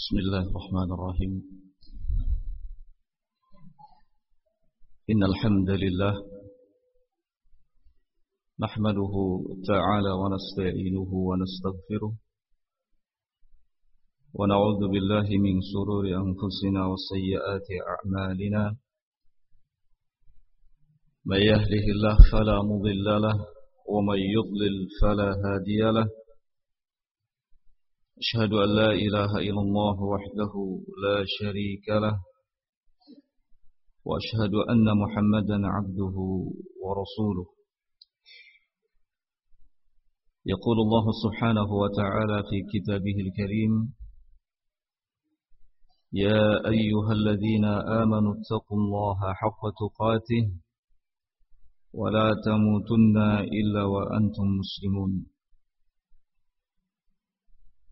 بسم 0.00 0.16
الله 0.18 0.42
الرحمن 0.50 0.92
الرحيم. 0.96 1.32
إن 5.10 5.22
الحمد 5.24 5.70
لله 5.70 6.14
نحمده 8.60 9.14
تعالى 9.70 10.12
ونستعينه 10.20 11.10
ونستغفره 11.28 12.12
ونعوذ 14.38 14.80
بالله 14.92 15.28
من 15.46 15.60
سرور 15.72 16.04
أنفسنا 16.24 16.80
وسيئات 16.92 17.68
أعمالنا. 17.94 18.76
من 21.26 21.40
يهده 21.50 21.84
الله 21.94 22.16
فلا 22.32 22.56
مضل 22.70 23.06
له 23.26 23.36
ومن 23.88 24.18
يضلل 24.36 24.76
فلا 25.00 25.28
هادي 25.44 25.82
له. 25.96 26.19
أشهد 28.20 28.52
أن 28.52 28.70
لا 28.76 28.90
إله 28.92 29.30
إلا 29.48 29.60
الله 29.66 29.96
وحده 30.12 30.52
لا 31.04 31.24
شريك 31.38 31.88
له 31.88 32.16
وأشهد 34.04 34.54
أن 34.72 34.86
محمدا 35.02 35.58
عبده 35.76 36.16
ورسوله. 36.84 37.46
يقول 40.46 40.76
الله 40.84 41.06
سبحانه 41.24 41.68
وتعالى 41.82 42.38
في 42.50 42.58
كتابه 42.72 43.16
الكريم 43.26 43.72
يا 46.12 46.68
أيها 46.74 47.12
الذين 47.12 47.64
آمنوا 48.02 48.34
اتقوا 48.38 48.78
الله 48.78 49.34
حق 49.40 49.62
تقاته 49.82 50.44
ولا 51.94 52.28
تموتن 52.44 53.16
إلا 53.58 53.82
وأنتم 53.84 54.46
مسلمون. 54.60 55.12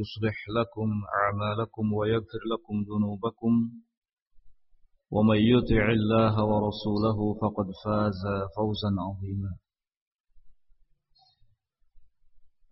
يصلح 0.00 0.36
لكم 0.58 0.88
أعمالكم 1.22 1.92
ويغفر 1.92 2.42
لكم 2.52 2.74
ذنوبكم 2.90 3.52
ومن 5.10 5.36
يطع 5.36 5.84
الله 5.92 6.34
ورسوله 6.44 7.18
فقد 7.42 7.66
فاز 7.84 8.22
فوزا 8.56 8.90
عظيما. 9.06 9.52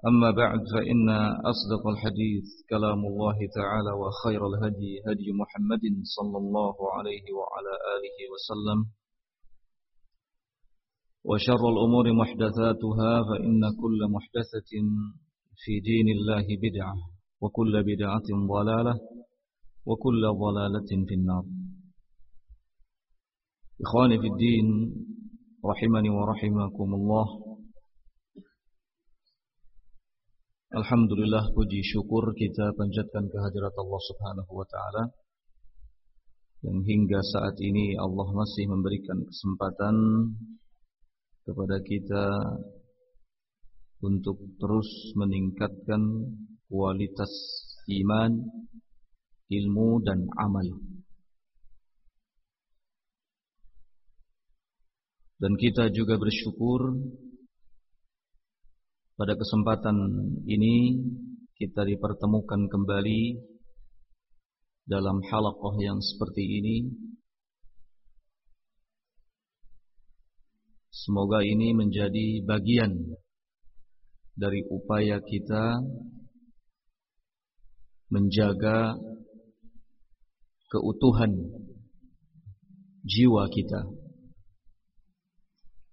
أما 0.06 0.30
بعد 0.30 0.60
فإن 0.74 1.08
أصدق 1.52 1.86
الحديث 1.86 2.44
كلام 2.70 3.00
الله 3.06 3.38
تعالى 3.54 3.92
وخير 3.92 4.46
الهدي 4.46 4.92
هدي 5.08 5.32
محمد 5.32 5.84
صلى 6.16 6.38
الله 6.38 6.76
عليه 6.96 7.24
وعلى 7.38 7.72
آله 7.94 8.16
وسلم. 8.32 8.80
وشر 11.24 11.62
الأمور 11.74 12.12
محدثاتها 12.12 13.12
فإن 13.28 13.60
كل 13.82 13.98
محدثة 14.14 14.72
في 15.63 15.79
دين 15.79 16.07
الله 16.17 16.45
بدعة 16.65 16.95
وكل 17.41 17.73
بدعة 17.83 18.27
ضلالة 18.53 18.95
وكل 19.85 20.23
ضلالة 20.43 20.89
في 21.07 21.13
النار 21.19 21.45
إخواني 23.85 24.17
في 24.21 24.27
الدين 24.27 24.67
رحمني 25.65 26.09
ورحمكم 26.09 26.89
الله 26.93 27.27
Alhamdulillah 30.67 31.55
puji 31.55 31.79
syukur 31.79 32.35
kita 32.35 32.75
panjatkan 32.75 33.23
kehadirat 33.31 33.71
Allah 33.71 34.01
Subhanahu 34.03 34.51
wa 34.51 34.67
taala 34.67 35.03
yang 36.59 36.83
hingga 36.83 37.23
saat 37.23 37.55
ini 37.63 37.95
Allah 37.95 38.27
masih 38.35 38.67
memberikan 38.67 39.15
kesempatan 39.23 39.95
kepada 41.47 41.79
kita 41.81 42.23
untuk 44.02 44.36
terus 44.58 45.14
meningkatkan 45.14 46.02
kualitas 46.66 47.30
iman, 47.86 48.42
ilmu 49.46 50.02
dan 50.02 50.26
amal. 50.42 50.66
Dan 55.38 55.58
kita 55.58 55.90
juga 55.90 56.18
bersyukur 56.18 56.98
pada 59.18 59.34
kesempatan 59.38 59.98
ini 60.46 61.02
kita 61.58 61.86
dipertemukan 61.86 62.66
kembali 62.70 63.38
dalam 64.86 65.22
halaqah 65.22 65.74
yang 65.78 65.98
seperti 65.98 66.42
ini. 66.42 66.76
Semoga 70.90 71.42
ini 71.42 71.74
menjadi 71.74 72.46
bagian 72.46 72.94
dari 74.32 74.64
upaya 74.68 75.20
kita 75.20 75.80
menjaga 78.12 78.96
keutuhan 80.72 81.32
jiwa 83.04 83.48
kita. 83.52 83.80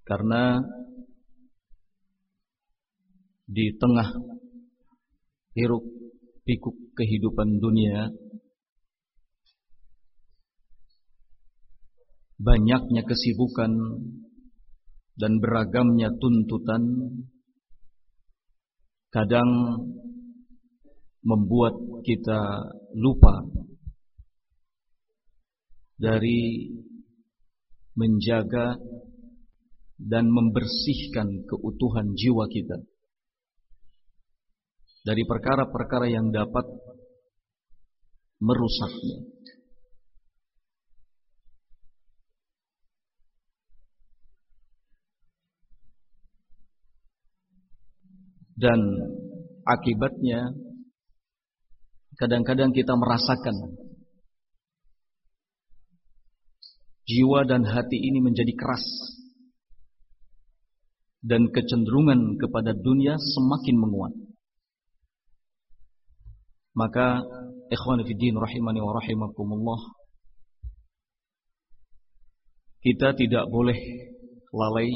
Karena 0.08 0.58
di 3.50 3.74
tengah 3.78 4.10
hiruk 5.58 5.86
pikuk 6.46 6.94
kehidupan 6.94 7.58
dunia 7.62 8.10
banyaknya 12.40 13.04
kesibukan 13.04 13.74
dan 15.20 15.38
beragamnya 15.44 16.14
tuntutan 16.16 16.82
kadang 19.10 19.50
membuat 21.26 21.74
kita 22.06 22.70
lupa 22.96 23.44
dari 26.00 26.72
menjaga 28.00 28.80
dan 30.00 30.32
membersihkan 30.32 31.44
keutuhan 31.44 32.16
jiwa 32.16 32.48
kita 32.48 32.80
dari 35.04 35.24
perkara-perkara 35.28 36.08
yang 36.08 36.32
dapat 36.32 36.64
merusaknya. 38.40 39.39
Dan 48.60 48.80
akibatnya 49.64 50.52
kadang-kadang 52.20 52.76
kita 52.76 52.92
merasakan 53.00 53.56
jiwa 57.08 57.48
dan 57.48 57.64
hati 57.64 57.96
ini 57.96 58.20
menjadi 58.20 58.52
keras 58.60 58.84
dan 61.24 61.48
kecenderungan 61.56 62.36
kepada 62.36 62.76
dunia 62.76 63.16
semakin 63.16 63.76
menguat. 63.80 64.14
Maka 66.76 67.24
ikhwan 67.72 68.04
fiddin 68.04 68.36
rahimani 68.36 68.84
wa 68.84 68.92
rahimakumullah 69.00 69.82
kita 72.80 73.12
tidak 73.20 73.44
boleh 73.52 73.76
lalai 74.56 74.90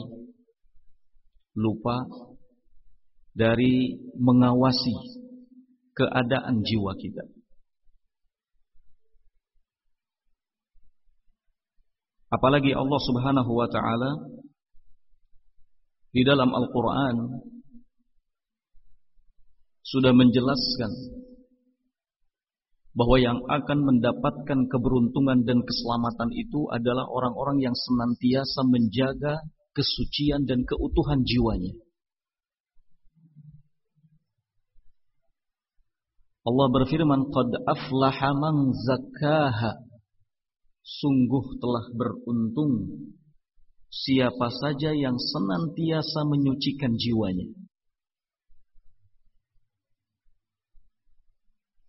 lupa 1.60 2.08
dari 3.34 3.98
mengawasi 4.18 4.94
keadaan 5.98 6.62
jiwa 6.62 6.94
kita. 6.98 7.26
Apalagi 12.34 12.74
Allah 12.74 13.02
Subhanahu 13.02 13.52
wa 13.54 13.70
taala 13.70 14.12
di 16.10 16.26
dalam 16.26 16.50
Al-Qur'an 16.50 17.46
sudah 19.86 20.10
menjelaskan 20.18 20.92
bahwa 22.94 23.18
yang 23.22 23.38
akan 23.38 23.80
mendapatkan 23.86 24.60
keberuntungan 24.70 25.46
dan 25.46 25.62
keselamatan 25.62 26.30
itu 26.34 26.70
adalah 26.74 27.06
orang-orang 27.10 27.70
yang 27.70 27.74
senantiasa 27.74 28.66
menjaga 28.66 29.42
kesucian 29.74 30.46
dan 30.46 30.62
keutuhan 30.66 31.26
jiwanya. 31.26 31.74
Allah 36.44 36.68
berfirman, 36.76 37.32
"Qad 37.32 37.50
aflaha 37.64 38.30
man 38.36 38.76
zakkaha." 38.76 39.80
Sungguh 40.84 41.64
telah 41.64 41.86
beruntung 41.96 43.08
siapa 43.88 44.52
saja 44.52 44.92
yang 44.92 45.16
senantiasa 45.16 46.28
menyucikan 46.28 47.00
jiwanya. 47.00 47.48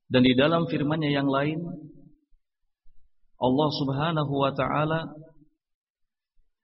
Dan 0.07 0.23
di 0.23 0.39
dalam 0.39 0.71
firman-Nya 0.71 1.11
yang 1.11 1.27
lain 1.27 1.59
Allah 3.35 3.71
Subhanahu 3.83 4.31
wa 4.31 4.55
taala 4.55 5.11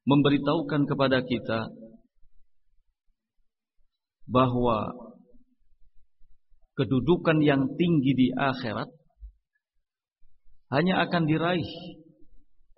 memberitahukan 0.06 0.86
kepada 0.86 1.18
kita 1.26 1.66
bahwa 4.30 5.09
kedudukan 6.78 7.42
yang 7.42 7.74
tinggi 7.74 8.12
di 8.14 8.28
akhirat 8.34 8.90
hanya 10.70 11.02
akan 11.06 11.26
diraih 11.26 11.70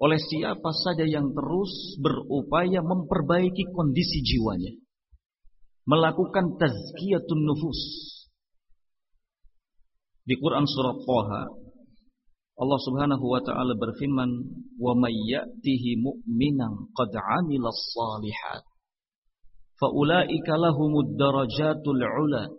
oleh 0.03 0.19
siapa 0.19 0.71
saja 0.83 1.07
yang 1.07 1.31
terus 1.31 2.01
berupaya 2.03 2.83
memperbaiki 2.83 3.71
kondisi 3.71 4.19
jiwanya. 4.27 4.75
Melakukan 5.87 6.59
tazkiyatun 6.59 7.43
nufus. 7.43 7.81
Di 10.23 10.35
Quran 10.39 10.67
surat 10.67 10.99
Taha 11.03 11.43
Allah 12.53 12.81
Subhanahu 12.87 13.25
wa 13.27 13.41
taala 13.43 13.75
berfirman, 13.75 14.31
"Wa 14.79 14.95
may 14.95 15.15
ya'tihi 15.15 15.99
mu'minan 15.99 16.95
qad 16.95 17.11
'amilas 17.11 17.75
shalihat 17.91 18.63
fa 19.83 19.89
ulaika 19.91 20.55
lahumud 20.55 21.19
darajatul 21.19 21.99
'ula 21.99 22.55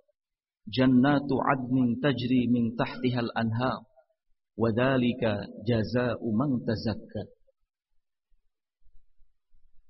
jannatu 0.67 1.35
'adnin 1.39 1.99
tajri 1.99 2.47
min 2.51 2.75
tahtihal 2.79 3.31
anhar 3.35 3.83
Wadhalika 4.53 5.49
jaza'u 5.65 6.29
man 6.29 6.61
tazakka. 6.61 7.25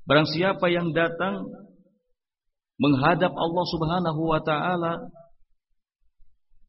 Barang 0.07 0.27
siapa 0.27 0.71
yang 0.71 0.95
datang 0.95 1.43
menghadap 2.79 3.31
Allah 3.31 3.65
Subhanahu 3.75 4.21
wa 4.23 4.39
taala 4.43 4.93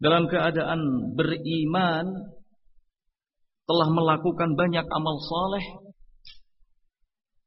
dalam 0.02 0.26
keadaan 0.26 1.14
beriman 1.14 2.06
telah 3.64 3.88
melakukan 3.94 4.58
banyak 4.58 4.84
amal 4.84 5.16
saleh 5.24 5.66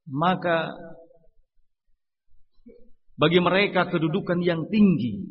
maka 0.10 0.74
bagi 3.20 3.38
mereka 3.44 3.86
kedudukan 3.92 4.42
yang 4.42 4.66
tinggi 4.72 5.22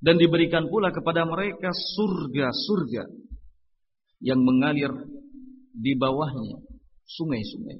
dan 0.00 0.16
diberikan 0.16 0.68
pula 0.72 0.88
kepada 0.90 1.28
mereka 1.28 1.70
surga-surga 1.72 3.04
yang 4.24 4.40
mengalir 4.40 4.92
di 5.76 5.92
bawahnya 5.96 6.60
sungai-sungai. 7.04 7.78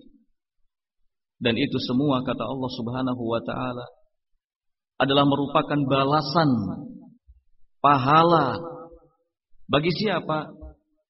Dan 1.41 1.57
itu 1.57 1.81
semua 1.81 2.21
kata 2.21 2.45
Allah 2.45 2.71
Subhanahu 2.77 3.23
wa 3.25 3.41
taala 3.41 3.87
adalah 5.01 5.25
merupakan 5.25 5.81
balasan 5.89 6.51
pahala 7.81 8.61
bagi 9.65 9.93
siapa? 9.97 10.53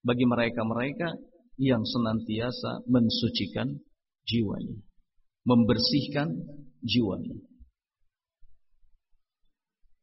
Bagi 0.01 0.25
mereka-mereka 0.25 1.12
yang 1.61 1.85
senantiasa 1.85 2.89
mensucikan 2.89 3.83
jiwanya, 4.25 4.81
membersihkan 5.45 6.41
jiwanya. 6.81 7.50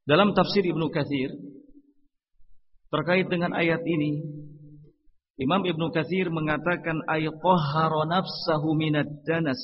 Dalam 0.08 0.32
tafsir 0.32 0.64
Ibnu 0.64 0.88
Katsir 0.88 1.36
terkait 2.88 3.28
dengan 3.28 3.52
ayat 3.52 3.84
ini, 3.84 4.24
Imam 5.36 5.68
Ibnu 5.68 5.92
Katsir 5.92 6.32
mengatakan 6.32 7.04
ayat 7.12 7.36
tahhara 7.36 8.08
nafsahu 8.08 8.72
minad 8.80 9.12
danas 9.28 9.60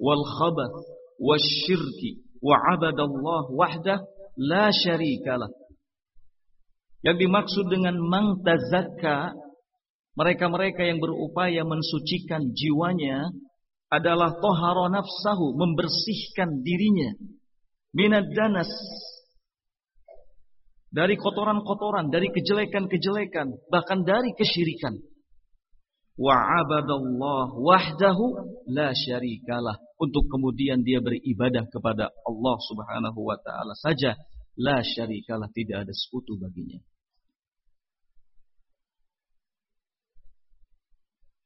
wal 0.00 0.24
khabath 0.24 0.88
wasyirki 1.20 2.24
wa 2.40 2.56
abadallah 2.72 3.52
wahdah 3.52 4.00
la 4.40 4.72
syarikalah. 4.72 5.52
Yang 7.04 7.28
dimaksud 7.28 7.68
dengan 7.68 8.00
mangtazakka 8.00 9.36
mereka-mereka 10.16 10.80
yang 10.80 10.96
berupaya 10.96 11.60
mensucikan 11.60 12.56
jiwanya 12.56 13.28
adalah 13.92 14.32
toharo 14.40 14.88
nafsahu 14.88 15.52
membersihkan 15.60 16.64
dirinya 16.64 17.12
minad 17.92 18.32
danas 18.32 18.72
dari 20.94 21.18
kotoran-kotoran, 21.18 22.14
dari 22.14 22.30
kejelekan-kejelekan, 22.30 23.66
bahkan 23.66 24.06
dari 24.06 24.30
kesyirikan. 24.38 24.94
Wa 26.14 26.38
abadallah 26.62 27.50
wahdahu 27.58 28.24
la 28.70 28.94
syarikalah. 28.94 29.74
Untuk 29.98 30.30
kemudian 30.30 30.86
dia 30.86 31.02
beribadah 31.02 31.66
kepada 31.66 32.14
Allah 32.22 32.56
Subhanahu 32.70 33.26
wa 33.26 33.34
taala 33.42 33.74
saja, 33.74 34.14
la 34.54 34.78
syarikalah, 34.86 35.50
tidak 35.50 35.82
ada 35.82 35.90
sekutu 35.90 36.38
baginya. 36.38 36.78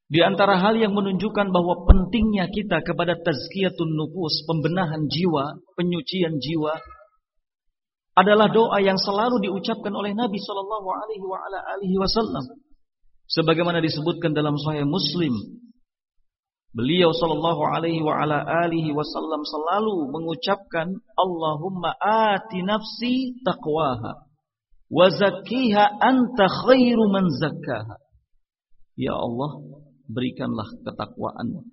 Di 0.09 0.25
antara 0.25 0.57
hal 0.57 0.77
yang 0.77 0.93
menunjukkan 0.97 1.53
bahwa 1.53 1.85
pentingnya 1.85 2.49
kita 2.49 2.81
kepada 2.81 3.13
tazkiyatun 3.17 3.93
nufus, 3.93 4.41
pembenahan 4.49 5.05
jiwa, 5.05 5.61
penyucian 5.77 6.41
jiwa, 6.41 6.81
adalah 8.17 8.49
doa 8.51 8.77
yang 8.81 8.97
selalu 8.97 9.43
diucapkan 9.49 9.93
oleh 9.93 10.11
Nabi 10.13 10.37
Shallallahu 10.41 10.87
Alaihi 10.89 11.97
Wasallam. 11.97 12.45
Sebagaimana 13.29 13.79
disebutkan 13.79 14.33
dalam 14.33 14.57
Sahih 14.57 14.89
Muslim, 14.89 15.31
beliau 16.73 17.13
Shallallahu 17.13 17.61
Alaihi 17.61 18.91
Wasallam 18.91 19.41
selalu 19.45 20.09
mengucapkan 20.09 20.97
Allahumma 21.13 21.93
ati 22.01 22.65
nafsi 22.65 23.37
taqwaha 23.45 24.25
wa 24.89 25.05
zakkiha 25.13 26.01
anta 26.01 26.49
khairu 26.65 27.05
man 27.13 27.29
zakkaha. 27.29 28.01
Ya 28.99 29.15
Allah, 29.15 29.61
berikanlah 30.09 30.67
ketakwaan 30.83 31.63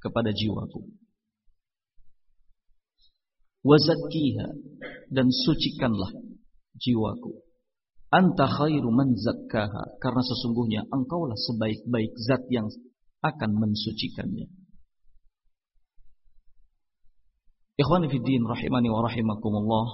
kepada 0.00 0.32
jiwaku 0.32 1.05
wazakkiha 3.66 4.46
dan 5.10 5.26
sucikanlah 5.34 6.14
jiwaku. 6.78 7.42
Anta 8.14 8.46
khairu 8.46 8.94
man 8.94 9.18
zakkaha 9.18 9.98
karena 9.98 10.22
sesungguhnya 10.22 10.86
engkaulah 10.94 11.34
sebaik-baik 11.34 12.14
zat 12.22 12.46
yang 12.54 12.70
akan 13.26 13.50
mensucikannya. 13.58 14.46
Ikhwani 17.76 18.08
fi 18.08 18.18
din 18.22 18.46
rahimani 18.46 18.88
wa 18.88 19.04
rahimakumullah. 19.04 19.88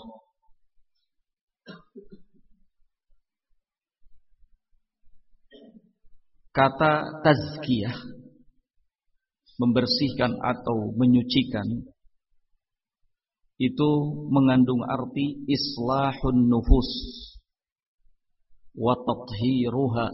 Kata 6.53 7.25
tazkiyah 7.25 7.97
membersihkan 9.57 10.37
atau 10.37 10.93
menyucikan 11.01 11.92
itu 13.63 13.91
mengandung 14.27 14.83
arti 14.83 15.47
islahun 15.47 16.51
nufus. 16.51 16.91
Wa 18.75 18.99
tathiruha 18.99 20.07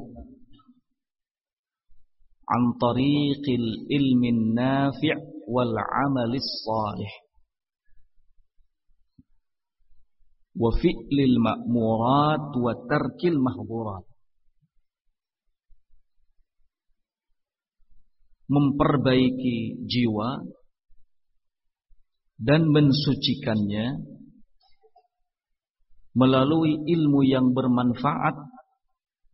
an 2.49 2.63
tariqil 2.77 3.89
ilmin 3.89 4.53
nafi' 4.53 5.17
wal 5.49 5.73
amalis 5.73 6.45
salih. 6.69 7.13
Wa 10.59 10.75
fi'lil 10.75 11.41
ma'murat 11.41 12.53
wa 12.53 12.73
tarkil 12.85 13.41
mahdurat. 13.41 14.05
Memperbaiki 18.49 19.87
jiwa 19.87 20.41
dan 22.39 22.71
mensucikannya 22.71 23.99
melalui 26.15 26.79
ilmu 26.87 27.27
yang 27.27 27.51
bermanfaat 27.55 28.35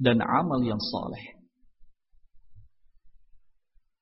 dan 0.01 0.21
amal 0.21 0.61
yang 0.65 0.81
soleh. 0.81 1.37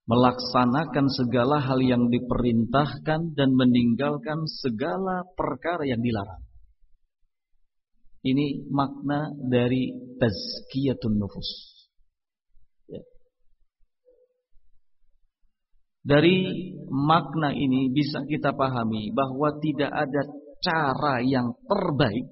Melaksanakan 0.03 1.07
segala 1.15 1.63
hal 1.63 1.79
yang 1.79 2.11
diperintahkan 2.11 3.39
dan 3.39 3.51
meninggalkan 3.55 4.51
segala 4.51 5.23
perkara 5.39 5.87
yang 5.87 6.03
dilarang. 6.03 6.43
Ini 8.23 8.71
makna 8.71 9.31
dari 9.51 9.91
tazkiyatun 10.19 11.19
nufus. 11.19 11.72
Dari 16.03 16.51
makna 16.91 17.55
ini 17.55 17.87
bisa 17.95 18.27
kita 18.27 18.59
pahami 18.59 19.15
bahwa 19.15 19.55
tidak 19.63 19.91
ada 19.91 20.23
cara 20.63 21.23
yang 21.23 21.55
terbaik 21.67 22.27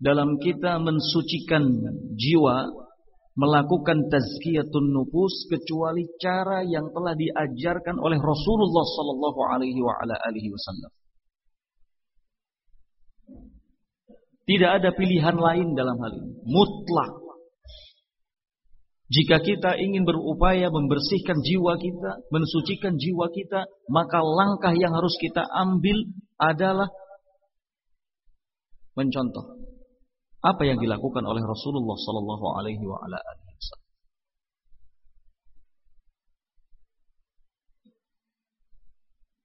dalam 0.00 0.40
kita 0.40 0.80
mensucikan 0.80 1.60
jiwa, 2.16 2.72
melakukan 3.36 4.08
tazkiyatun 4.08 4.96
nufus 4.96 5.44
kecuali 5.52 6.08
cara 6.16 6.64
yang 6.64 6.88
telah 6.88 7.12
diajarkan 7.12 8.00
oleh 8.00 8.16
Rasulullah 8.16 8.84
sallallahu 8.84 9.40
alaihi 9.52 9.80
wa 9.84 9.92
ala 10.00 10.16
alihi 10.24 10.48
wasallam. 10.48 10.92
Tidak 14.48 14.70
ada 14.82 14.90
pilihan 14.96 15.36
lain 15.36 15.76
dalam 15.76 15.94
hal 16.00 16.12
ini, 16.16 16.32
mutlak. 16.48 17.19
Jika 19.10 19.42
kita 19.42 19.74
ingin 19.74 20.06
berupaya 20.06 20.70
membersihkan 20.70 21.42
jiwa 21.42 21.74
kita, 21.82 22.22
mensucikan 22.30 22.94
jiwa 22.94 23.26
kita, 23.34 23.66
maka 23.90 24.22
langkah 24.22 24.70
yang 24.70 24.94
harus 24.94 25.18
kita 25.18 25.42
ambil 25.50 25.98
adalah 26.38 26.86
mencontoh 28.94 29.58
apa 30.40 30.62
yang 30.62 30.78
dilakukan 30.78 31.26
oleh 31.26 31.42
Rasulullah 31.42 31.98
sallallahu 31.98 32.46
alaihi 32.54 32.86
wasallam. 32.86 33.90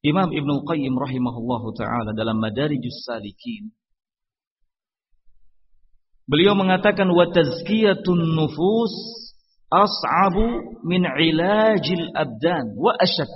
Imam 0.05 0.29
Ibn 0.29 0.49
Qayyim 0.61 0.93
rahimahullahu 0.93 1.73
taala 1.73 2.13
dalam 2.13 2.37
Madarijus 2.37 3.01
Salikin 3.09 3.73
beliau 6.29 6.53
mengatakan 6.53 7.09
wa 7.09 7.25
tazkiyatun 7.33 8.37
nufus 8.37 9.24
as'abu 9.75 10.47
min 10.87 11.03
ilajil 11.03 12.07
abdan 12.15 12.65
wa 12.79 12.95
ashad 12.95 13.29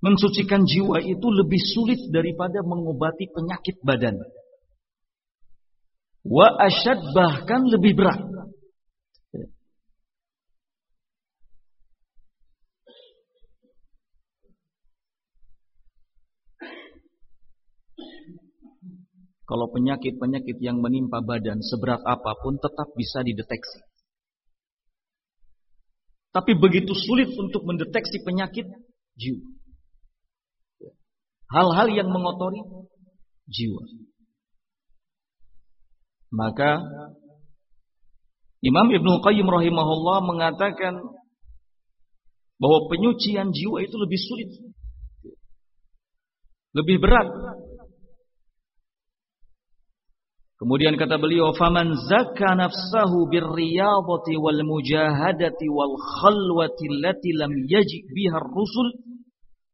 Mensucikan 0.00 0.64
jiwa 0.64 0.96
itu 1.04 1.26
lebih 1.28 1.60
sulit 1.76 2.00
daripada 2.08 2.64
mengobati 2.64 3.28
penyakit 3.36 3.84
badan. 3.84 4.16
Wa 6.24 6.56
asyad 6.56 7.04
bahkan 7.12 7.68
lebih 7.68 8.00
berat. 8.00 8.29
Kalau 19.50 19.66
penyakit-penyakit 19.74 20.62
yang 20.62 20.78
menimpa 20.78 21.18
badan 21.26 21.58
seberat 21.58 21.98
apa 22.06 22.38
pun 22.38 22.54
tetap 22.62 22.86
bisa 22.94 23.26
dideteksi. 23.26 23.82
Tapi 26.30 26.54
begitu 26.54 26.94
sulit 26.94 27.34
untuk 27.34 27.66
mendeteksi 27.66 28.22
penyakit 28.22 28.70
jiwa 29.18 29.42
hal-hal 31.50 31.88
yang 31.90 32.08
mengotori 32.08 32.62
jiwa. 33.50 33.82
Maka 36.30 36.78
Imam 38.62 38.86
Ibnu 38.86 39.18
Qayyim 39.18 39.48
rahimahullah 39.50 40.18
mengatakan 40.30 40.94
bahwa 42.60 42.78
penyucian 42.92 43.50
jiwa 43.50 43.82
itu 43.82 43.96
lebih 43.98 44.20
sulit. 44.20 44.50
Lebih 46.70 47.02
berat. 47.02 47.28
Kemudian 50.60 51.00
kata 51.00 51.16
beliau, 51.16 51.56
"Faman 51.56 51.96
zakka 52.04 52.52
nafsahu 52.52 53.32
birriyadati 53.32 54.36
wal 54.36 54.60
mujahadati 54.60 55.66
wal 55.72 55.96
khalwati 55.96 56.84
allati 56.84 57.32
lam 57.32 57.48
yaji 57.64 58.04
biha 58.12 58.36
ar-rusul 58.36 58.88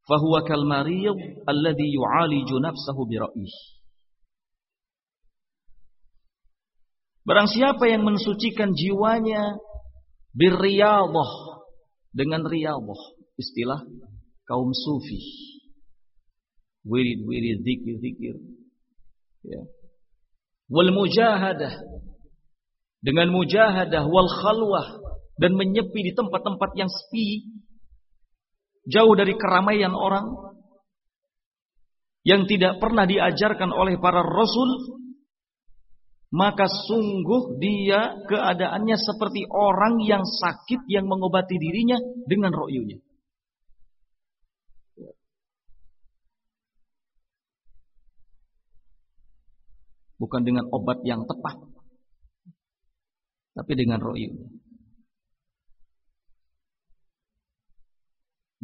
fahuwa 0.07 0.47
kal 0.47 0.62
marid 0.62 1.43
alladhi 1.43 1.90
yu'aliju 1.90 2.62
nafsahu 2.62 3.02
bi 3.11 3.19
Barang 7.26 7.50
siapa 7.50 7.90
yang 7.90 8.07
mensucikan 8.07 8.71
jiwanya 8.71 9.59
birriyadhah 10.38 11.31
dengan 12.14 12.47
riyadhah, 12.47 13.02
istilah 13.35 13.83
kaum 14.47 14.71
sufi. 14.71 15.19
Wirid-wirid 16.87 17.66
zikir-zikir. 17.66 18.38
Ya. 19.43 19.66
Wal 20.66 20.90
mujahadah. 20.90 21.75
Dengan 23.02 23.30
mujahadah 23.30 24.02
wal 24.06 24.30
khalwah. 24.30 24.88
Dan 25.37 25.54
menyepi 25.54 26.00
di 26.11 26.12
tempat-tempat 26.16 26.70
yang 26.75 26.90
sepi. 26.90 27.61
Jauh 28.87 29.14
dari 29.14 29.35
keramaian 29.38 29.94
orang. 29.94 30.26
Yang 32.26 32.58
tidak 32.58 32.82
pernah 32.82 33.06
diajarkan 33.06 33.70
oleh 33.70 33.99
para 34.02 34.23
rasul. 34.26 34.99
Maka 36.35 36.66
sungguh 36.66 37.62
dia 37.62 38.18
keadaannya 38.26 38.99
seperti 38.99 39.46
orang 39.46 40.02
yang 40.02 40.26
sakit 40.26 40.90
yang 40.90 41.06
mengobati 41.06 41.54
dirinya 41.54 41.96
dengan 42.26 42.50
royunya. 42.50 43.05
Bukan 50.16 50.42
dengan 50.44 50.64
obat 50.73 51.04
yang 51.04 51.25
tepat. 51.28 51.61
Tapi 53.56 53.73
dengan 53.76 54.00
royunya. 54.00 54.49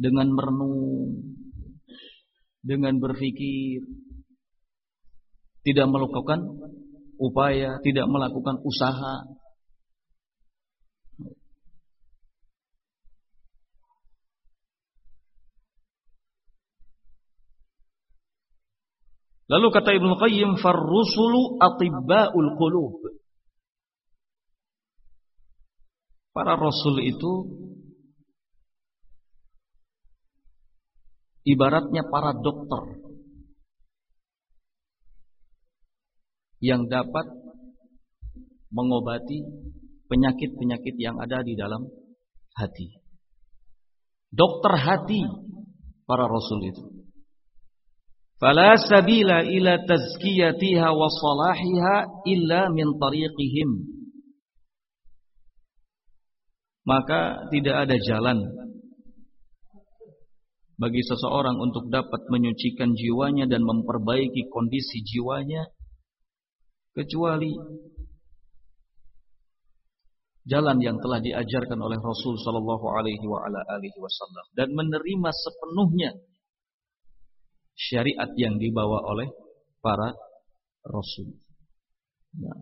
dengan 0.03 0.33
merenung, 0.33 1.21
dengan 2.59 2.97
berpikir, 2.97 3.85
tidak 5.63 5.87
melakukan 5.87 6.43
upaya, 7.21 7.79
tidak 7.85 8.05
melakukan 8.09 8.59
usaha. 8.65 9.23
Lalu 19.53 19.67
kata 19.69 19.93
Ibnu 19.93 20.17
Qayyim, 20.17 20.57
"Farrusulu 20.57 21.61
atibba'ul 21.61 22.49
qulub." 22.57 23.05
Para 26.33 26.57
rasul 26.57 26.97
itu 27.05 27.31
ibaratnya 31.45 32.01
para 32.09 32.33
dokter 32.33 32.97
yang 36.57 36.89
dapat 36.89 37.29
mengobati 38.73 39.45
penyakit-penyakit 40.09 40.97
yang 40.97 41.21
ada 41.21 41.45
di 41.45 41.53
dalam 41.53 41.85
hati. 42.57 42.97
Dokter 44.33 44.73
hati 44.81 45.21
para 46.09 46.25
rasul 46.25 46.65
itu. 46.65 47.02
Fala 48.41 48.75
sabila 48.75 49.45
ila 49.45 49.81
tazkiyatiha 49.85 50.87
wa 50.89 51.07
salahiha 51.07 51.95
illa 52.27 52.61
min 52.73 52.87
tariqihim. 52.97 53.69
Maka 56.83 57.47
tidak 57.47 57.87
ada 57.87 57.95
jalan 57.95 58.43
bagi 60.75 60.99
seseorang 61.05 61.55
untuk 61.61 61.87
dapat 61.87 62.27
menyucikan 62.27 62.91
jiwanya 62.91 63.47
dan 63.47 63.63
memperbaiki 63.63 64.51
kondisi 64.51 64.99
jiwanya 65.05 65.63
kecuali 66.91 67.55
jalan 70.43 70.77
yang 70.83 70.99
telah 70.99 71.23
diajarkan 71.23 71.79
oleh 71.79 71.95
Rasul 72.03 72.35
sallallahu 72.35 72.85
alaihi 72.99 73.23
wa 73.23 73.47
ala 73.47 73.63
alihi 73.79 73.95
wasallam 73.95 74.45
dan 74.59 74.75
menerima 74.75 75.29
sepenuhnya 75.31 76.11
syariat 77.77 78.29
yang 78.37 78.57
dibawa 78.61 79.01
oleh 79.09 79.29
para 79.81 80.13
rasul. 80.85 81.33
Ya. 82.37 82.55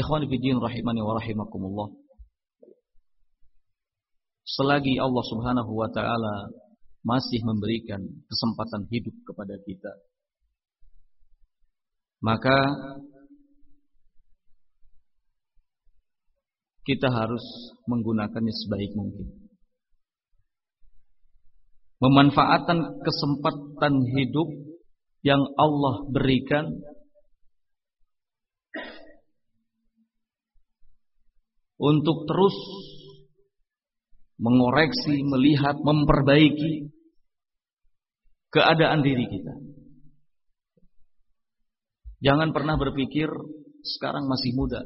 Ikhwan 0.00 0.24
fillah 0.30 0.64
rahimani 0.64 1.00
wa 1.02 1.18
rahimakumullah. 1.18 1.88
Selagi 4.46 4.96
Allah 4.98 5.24
Subhanahu 5.28 5.72
wa 5.76 5.88
taala 5.92 6.50
masih 7.04 7.40
memberikan 7.44 8.00
kesempatan 8.28 8.88
hidup 8.90 9.14
kepada 9.24 9.56
kita, 9.62 9.92
maka 12.20 12.56
kita 16.84 17.08
harus 17.12 17.42
menggunakannya 17.86 18.54
sebaik 18.54 18.92
mungkin. 18.96 19.28
Memanfaatkan 22.00 23.04
kesempatan 23.04 23.94
hidup 24.16 24.48
yang 25.20 25.44
Allah 25.60 26.08
berikan 26.08 26.64
untuk 31.76 32.24
terus 32.24 32.56
mengoreksi, 34.40 35.20
melihat, 35.20 35.76
memperbaiki 35.84 36.88
keadaan 38.48 39.04
diri 39.04 39.28
kita. 39.28 39.54
Jangan 42.20 42.52
pernah 42.52 42.76
berpikir 42.76 43.28
sekarang 43.80 44.28
masih 44.28 44.52
muda. 44.56 44.84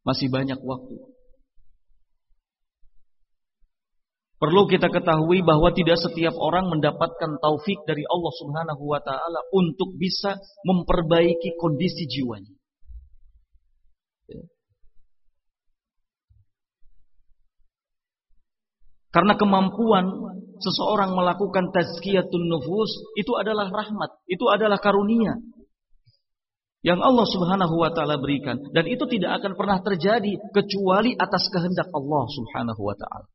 Masih 0.00 0.32
banyak 0.32 0.60
waktu. 0.64 0.96
Perlu 4.40 4.64
kita 4.72 4.88
ketahui 4.88 5.44
bahwa 5.44 5.68
tidak 5.76 6.00
setiap 6.00 6.32
orang 6.40 6.72
mendapatkan 6.72 7.36
taufik 7.44 7.84
dari 7.84 8.00
Allah 8.08 8.32
Subhanahu 8.40 8.88
wa 8.88 8.96
taala 9.04 9.44
untuk 9.52 9.92
bisa 10.00 10.40
memperbaiki 10.64 11.60
kondisi 11.60 12.08
jiwanya. 12.08 12.56
Karena 19.12 19.36
kemampuan 19.36 20.08
seseorang 20.56 21.12
melakukan 21.12 21.68
tazkiyatun 21.74 22.44
nufus 22.48 23.12
itu 23.20 23.36
adalah 23.36 23.68
rahmat, 23.68 24.24
itu 24.24 24.46
adalah 24.48 24.80
karunia 24.80 25.36
yang 26.80 26.96
Allah 27.04 27.26
Subhanahu 27.28 27.76
wa 27.76 27.92
taala 27.92 28.16
berikan 28.16 28.56
dan 28.72 28.88
itu 28.88 29.04
tidak 29.04 29.44
akan 29.44 29.52
pernah 29.52 29.78
terjadi 29.84 30.32
kecuali 30.48 31.12
atas 31.12 31.52
kehendak 31.52 31.92
Allah 31.92 32.24
Subhanahu 32.32 32.80
wa 32.80 32.96
taala. 32.96 33.28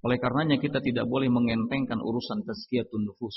Oleh 0.00 0.16
karenanya 0.16 0.56
kita 0.56 0.80
tidak 0.80 1.04
boleh 1.04 1.28
mengentengkan 1.28 2.00
urusan 2.00 2.40
tazkiyatun 2.48 3.04
nufus. 3.04 3.36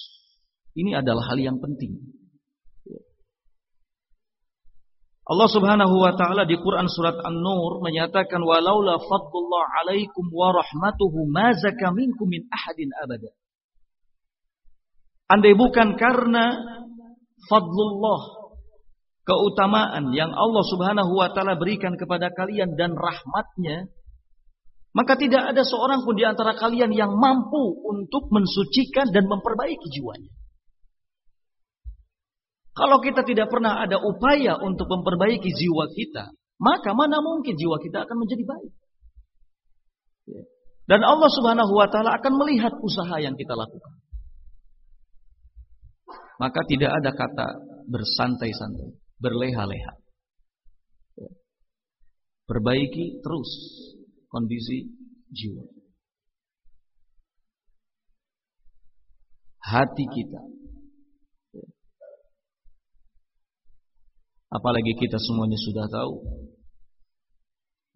Ini 0.80 1.04
adalah 1.04 1.36
hal 1.36 1.40
yang 1.44 1.60
penting. 1.60 2.23
Allah 5.24 5.48
Subhanahu 5.48 5.96
wa 6.04 6.12
taala 6.20 6.44
di 6.44 6.60
Quran 6.60 6.92
surat 6.92 7.16
An-Nur 7.16 7.80
menyatakan 7.80 8.44
walaula 8.44 9.00
fadlullah 9.00 9.66
alaikum 9.80 10.28
wa 10.28 10.52
rahmatuhu 10.52 11.32
ma 11.32 11.56
zaka 11.56 11.96
minkum 11.96 12.28
min 12.28 12.44
ahadin 12.52 12.92
abada. 12.92 13.32
Andai 15.32 15.56
bukan 15.56 15.96
karena 15.96 16.60
fadlullah 17.48 18.22
keutamaan 19.24 20.12
yang 20.12 20.36
Allah 20.36 20.64
Subhanahu 20.68 21.16
wa 21.16 21.32
taala 21.32 21.56
berikan 21.56 21.96
kepada 21.96 22.28
kalian 22.36 22.76
dan 22.76 22.92
rahmatnya 22.92 23.88
maka 24.94 25.18
tidak 25.18 25.56
ada 25.56 25.64
seorang 25.66 26.06
pun 26.06 26.20
di 26.20 26.28
antara 26.28 26.54
kalian 26.54 26.94
yang 26.94 27.16
mampu 27.18 27.82
untuk 27.88 28.30
mensucikan 28.30 29.10
dan 29.10 29.26
memperbaiki 29.26 29.88
jiwanya. 29.90 30.30
Kalau 32.74 32.98
kita 33.06 33.22
tidak 33.22 33.54
pernah 33.54 33.86
ada 33.86 34.02
upaya 34.02 34.58
untuk 34.58 34.90
memperbaiki 34.90 35.46
jiwa 35.46 35.94
kita, 35.94 36.34
maka 36.58 36.98
mana 36.98 37.22
mungkin 37.22 37.54
jiwa 37.54 37.78
kita 37.78 38.02
akan 38.02 38.18
menjadi 38.18 38.44
baik. 38.50 38.74
Ya. 40.26 40.44
Dan 40.90 41.06
Allah 41.06 41.30
Subhanahu 41.30 41.70
wa 41.70 41.86
taala 41.94 42.18
akan 42.18 42.34
melihat 42.34 42.74
usaha 42.82 43.14
yang 43.22 43.38
kita 43.38 43.54
lakukan. 43.54 43.94
Maka 46.42 46.66
tidak 46.66 46.92
ada 46.98 47.14
kata 47.14 47.48
bersantai-santai, 47.94 48.98
berleha-leha. 49.22 49.94
Ya. 51.22 51.32
Perbaiki 52.50 53.22
terus 53.22 53.50
kondisi 54.34 54.90
jiwa. 55.30 55.70
Hati 59.62 60.06
kita 60.10 60.63
Apalagi 64.54 64.94
kita 65.02 65.18
semuanya 65.18 65.58
sudah 65.58 65.90
tahu 65.90 66.22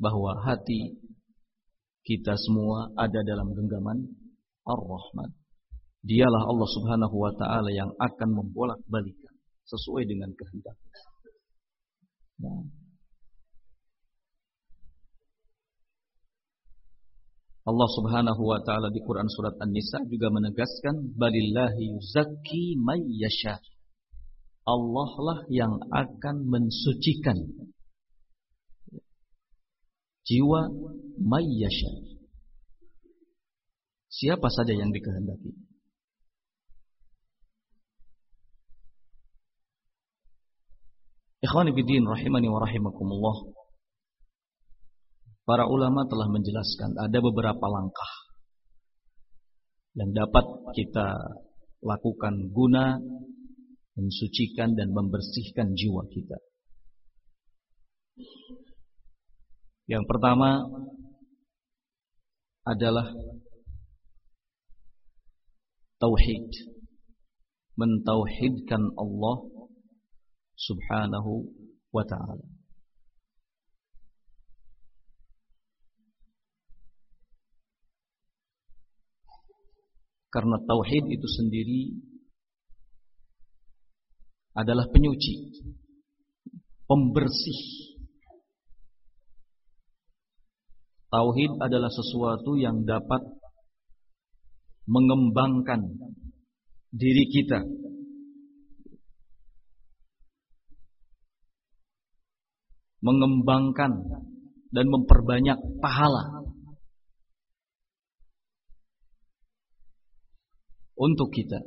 bahwa 0.01 0.41
hati 0.41 0.98
kita 2.01 2.33
semua 2.33 2.89
ada 2.98 3.22
dalam 3.22 3.53
genggaman 3.53 4.09
Ar-Rahman. 4.65 5.37
Dialah 6.01 6.43
Allah 6.50 6.70
Subhanahu 6.74 7.15
wa 7.20 7.31
taala 7.37 7.70
yang 7.70 7.93
akan 7.93 8.29
membolak-balikan 8.41 9.33
sesuai 9.70 10.09
dengan 10.09 10.33
kehendak. 10.33 10.77
Nah. 12.41 12.65
Allah 17.67 17.89
Subhanahu 18.00 18.41
wa 18.48 18.63
taala 18.63 18.87
di 18.89 19.03
Quran 19.03 19.27
surat 19.27 19.59
An-Nisa 19.59 20.00
juga 20.07 20.31
menegaskan 20.31 21.13
balillahi 21.20 21.91
yuzakki 21.91 22.79
may 22.79 23.03
yasha. 23.20 23.59
Allah 24.68 25.12
lah 25.24 25.40
yang 25.48 25.80
akan 25.96 26.36
mensucikan 26.51 27.40
jiwa 30.27 30.68
mayyasha. 31.24 31.92
Siapa 34.12 34.51
saja 34.51 34.75
yang 34.75 34.92
dikehendaki. 34.92 35.56
Ikhwani 41.48 41.72
bidin 41.72 42.03
rahimani 42.03 42.51
wa 42.51 42.60
rahimakumullah. 42.60 43.56
Para 45.48 45.64
ulama 45.64 46.03
telah 46.12 46.27
menjelaskan 46.27 47.00
ada 47.00 47.20
beberapa 47.24 47.66
langkah 47.72 48.12
yang 49.96 50.12
dapat 50.12 50.44
kita 50.75 51.08
lakukan 51.80 52.51
guna 52.51 53.00
mensucikan 53.98 54.77
dan 54.77 54.94
membersihkan 54.94 55.74
jiwa 55.74 56.05
kita. 56.14 56.38
Yang 59.90 60.05
pertama 60.05 60.62
adalah 62.68 63.10
tauhid. 65.98 66.51
Mentauhidkan 67.77 68.90
Allah 68.98 69.38
Subhanahu 70.57 71.46
wa 71.94 72.01
taala. 72.01 72.42
Karena 80.33 80.57
tauhid 80.66 81.05
itu 81.05 81.27
sendiri 81.29 81.81
adalah 84.57 84.89
penyuci, 84.89 85.53
pembersih. 86.89 87.61
Tauhid 91.07 91.61
adalah 91.61 91.87
sesuatu 91.93 92.57
yang 92.57 92.83
dapat 92.83 93.22
mengembangkan 94.89 95.87
diri 96.91 97.25
kita. 97.31 97.63
Mengembangkan 102.98 103.93
dan 104.74 104.85
memperbanyak 104.89 105.55
pahala 105.79 106.43
untuk 110.98 111.29
kita. 111.31 111.61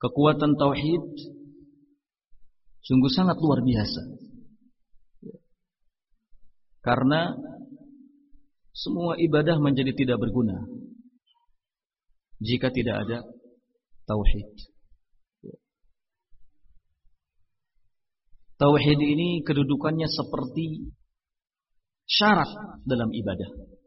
Kekuatan 0.00 0.56
tauhid 0.56 1.04
sungguh 2.80 3.12
sangat 3.12 3.36
luar 3.36 3.60
biasa. 3.60 4.02
Karena 6.80 7.36
semua 8.72 9.20
ibadah 9.20 9.60
menjadi 9.60 9.92
tidak 9.92 10.24
berguna 10.24 10.64
jika 12.40 12.72
tidak 12.72 12.96
ada 13.04 13.18
tauhid. 14.08 14.48
Tauhid 18.56 19.00
ini 19.00 19.44
kedudukannya 19.44 20.08
seperti 20.08 20.92
syarat 22.08 22.48
dalam 22.88 23.12
ibadah. 23.12 23.79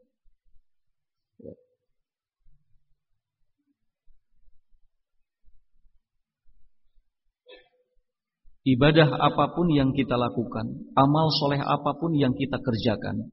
Ibadah 8.63 9.07
apa 9.19 9.51
pun 9.55 9.67
yang 9.71 9.91
kita 9.91 10.15
lakukan, 10.15 10.91
amal 10.95 11.27
soleh 11.39 11.59
apa 11.59 11.95
pun 11.99 12.15
yang 12.15 12.31
kita 12.35 12.59
kerjakan, 12.59 13.31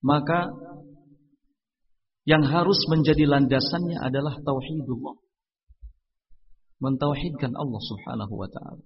maka 0.00 0.52
yang 2.28 2.44
harus 2.44 2.76
menjadi 2.92 3.24
landasannya 3.24 3.98
adalah 4.04 4.36
tauhidullah. 4.44 5.16
Mentauhidkan 6.78 7.56
Allah 7.56 7.82
Subhanahu 7.82 8.34
wa 8.38 8.48
taala. 8.52 8.84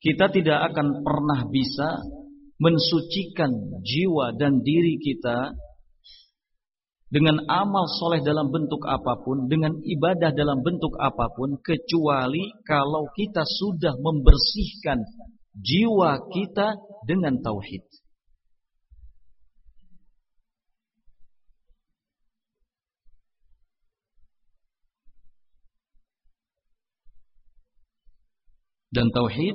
Kita 0.00 0.26
tidak 0.32 0.72
akan 0.72 1.04
pernah 1.06 1.40
bisa 1.48 2.02
mensucikan 2.58 3.52
jiwa 3.84 4.34
dan 4.36 4.60
diri 4.60 4.98
kita 4.98 5.54
dengan 7.14 7.46
amal 7.46 7.86
soleh 7.86 8.26
dalam 8.26 8.50
bentuk 8.50 8.82
apa 8.90 9.22
pun, 9.22 9.46
dengan 9.46 9.78
ibadah 9.78 10.34
dalam 10.34 10.66
bentuk 10.66 10.98
apa 10.98 11.30
pun, 11.30 11.62
kecuali 11.62 12.50
kalau 12.66 13.06
kita 13.14 13.46
sudah 13.46 13.94
membersihkan 14.02 14.98
jiwa 15.54 16.26
kita 16.34 16.74
dengan 17.06 17.38
tauhid. 17.38 17.86
Dan 28.90 29.14
tauhid 29.14 29.54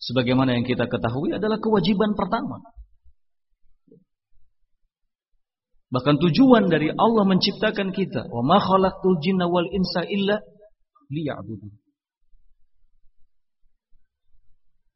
sebagaimana 0.00 0.56
yang 0.56 0.64
kita 0.64 0.88
ketahui 0.88 1.36
adalah 1.36 1.60
kewajiban 1.60 2.16
pertama. 2.16 2.79
Bahkan 5.90 6.16
tujuan 6.22 6.70
dari 6.70 6.86
Allah 6.94 7.24
menciptakan 7.26 7.90
kita, 7.90 8.30
"Wa 8.30 8.42
ma 8.46 8.62
khalaqtul 8.62 9.18
jinna 9.18 9.50
wal 9.50 9.66
insa 9.74 10.06
illa 10.06 10.38
liya'budun." 11.10 11.74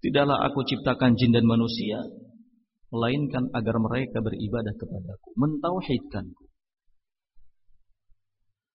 Tidaklah 0.07 0.39
aku 0.47 0.61
ciptakan 0.69 1.19
jin 1.19 1.35
dan 1.35 1.49
manusia 1.49 1.99
melainkan 2.95 3.51
agar 3.51 3.75
mereka 3.83 4.23
beribadah 4.23 4.71
kepadaku, 4.79 5.29
mentauhidkanku. 5.35 6.45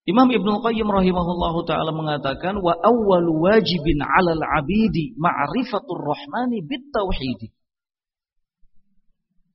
Imam 0.04 0.28
Ibnu 0.28 0.60
Qayyim 0.60 0.88
rahimahullahu 0.90 1.64
taala 1.70 1.94
mengatakan 1.94 2.58
wa 2.60 2.74
awwalu 2.74 3.46
wajibin 3.46 4.02
'alal 4.02 4.42
'abidi 4.42 5.16
ma'rifatur 5.16 6.02
rahmani 6.02 6.66
bitauhid. 6.66 7.48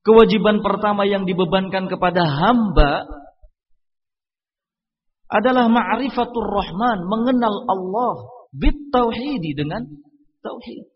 Kewajiban 0.06 0.62
pertama 0.62 1.02
yang 1.02 1.26
dibebankan 1.26 1.90
kepada 1.90 2.22
hamba 2.22 3.10
adalah 5.26 5.66
ma'rifatur 5.66 6.46
rahman, 6.46 7.10
mengenal 7.10 7.66
Allah 7.66 8.14
bitauhid 8.54 9.42
dengan 9.58 9.82
tauhid. 10.46 10.86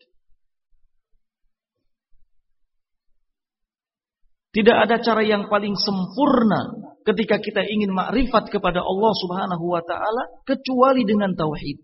Tidak 4.54 4.76
ada 4.78 5.02
cara 5.02 5.26
yang 5.26 5.50
paling 5.50 5.74
sempurna 5.74 6.94
ketika 7.02 7.42
kita 7.42 7.66
ingin 7.66 7.90
makrifat 7.90 8.46
kepada 8.46 8.78
Allah 8.78 9.12
Subhanahu 9.26 9.74
wa 9.74 9.82
taala 9.82 10.38
kecuali 10.46 11.02
dengan 11.02 11.34
tauhid. 11.34 11.82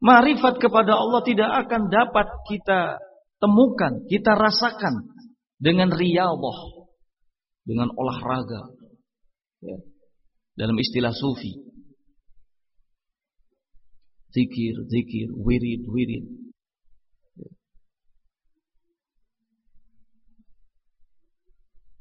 Makrifat 0.00 0.56
kepada 0.64 0.96
Allah 0.96 1.20
tidak 1.28 1.50
akan 1.68 1.92
dapat 1.92 2.28
kita 2.48 3.11
temukan, 3.42 4.06
kita 4.06 4.38
rasakan 4.38 5.10
dengan 5.58 5.90
riyadhah, 5.90 6.60
dengan 7.66 7.90
olahraga. 7.90 8.70
Ya. 9.58 9.78
Dalam 10.54 10.78
istilah 10.78 11.10
sufi. 11.10 11.58
Zikir, 14.32 14.74
zikir, 14.88 15.28
wirid, 15.34 15.82
wirid. 15.90 16.24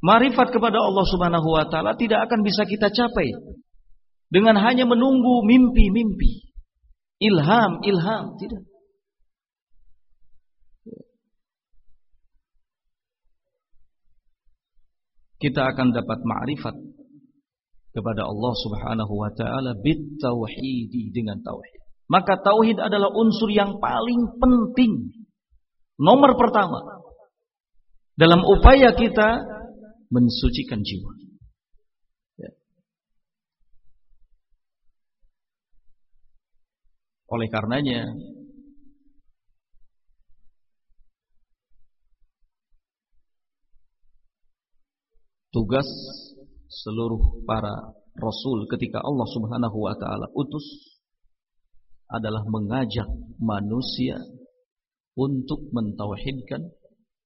Marifat 0.01 0.49
kepada 0.49 0.81
Allah 0.81 1.05
Subhanahu 1.05 1.49
wa 1.53 1.65
taala 1.69 1.93
tidak 1.93 2.25
akan 2.25 2.41
bisa 2.41 2.65
kita 2.65 2.89
capai 2.89 3.29
dengan 4.33 4.57
hanya 4.57 4.89
menunggu 4.89 5.45
mimpi-mimpi. 5.45 6.49
Ilham, 7.21 7.85
ilham, 7.85 8.33
tidak. 8.41 8.70
Kita 15.41 15.73
akan 15.73 15.89
dapat 15.89 16.21
ma'rifat 16.21 16.75
kepada 17.91 18.23
Allah 18.29 18.53
Subhanahu 18.61 19.13
wa 19.17 19.31
taala 19.33 19.73
bitauhidi 19.73 21.09
dengan 21.11 21.41
tauhid. 21.41 21.81
Maka 22.07 22.39
tauhid 22.43 22.77
adalah 22.77 23.09
unsur 23.09 23.49
yang 23.49 23.79
paling 23.81 24.37
penting. 24.37 25.11
Nomor 25.97 26.37
pertama 26.37 27.01
dalam 28.13 28.43
upaya 28.45 28.93
kita 28.93 29.41
mensucikan 30.11 30.83
jiwa. 30.83 31.13
Ya. 32.37 32.51
Oleh 37.31 37.47
karenanya 37.47 38.11
tugas 45.51 45.87
seluruh 46.71 47.43
para 47.43 47.71
rasul 48.15 48.67
ketika 48.71 49.03
Allah 49.03 49.27
Subhanahu 49.27 49.77
wa 49.77 49.95
taala 49.99 50.27
utus 50.31 50.63
adalah 52.11 52.43
mengajak 52.47 53.07
manusia 53.39 54.19
untuk 55.15 55.71
mentauhidkan 55.71 56.71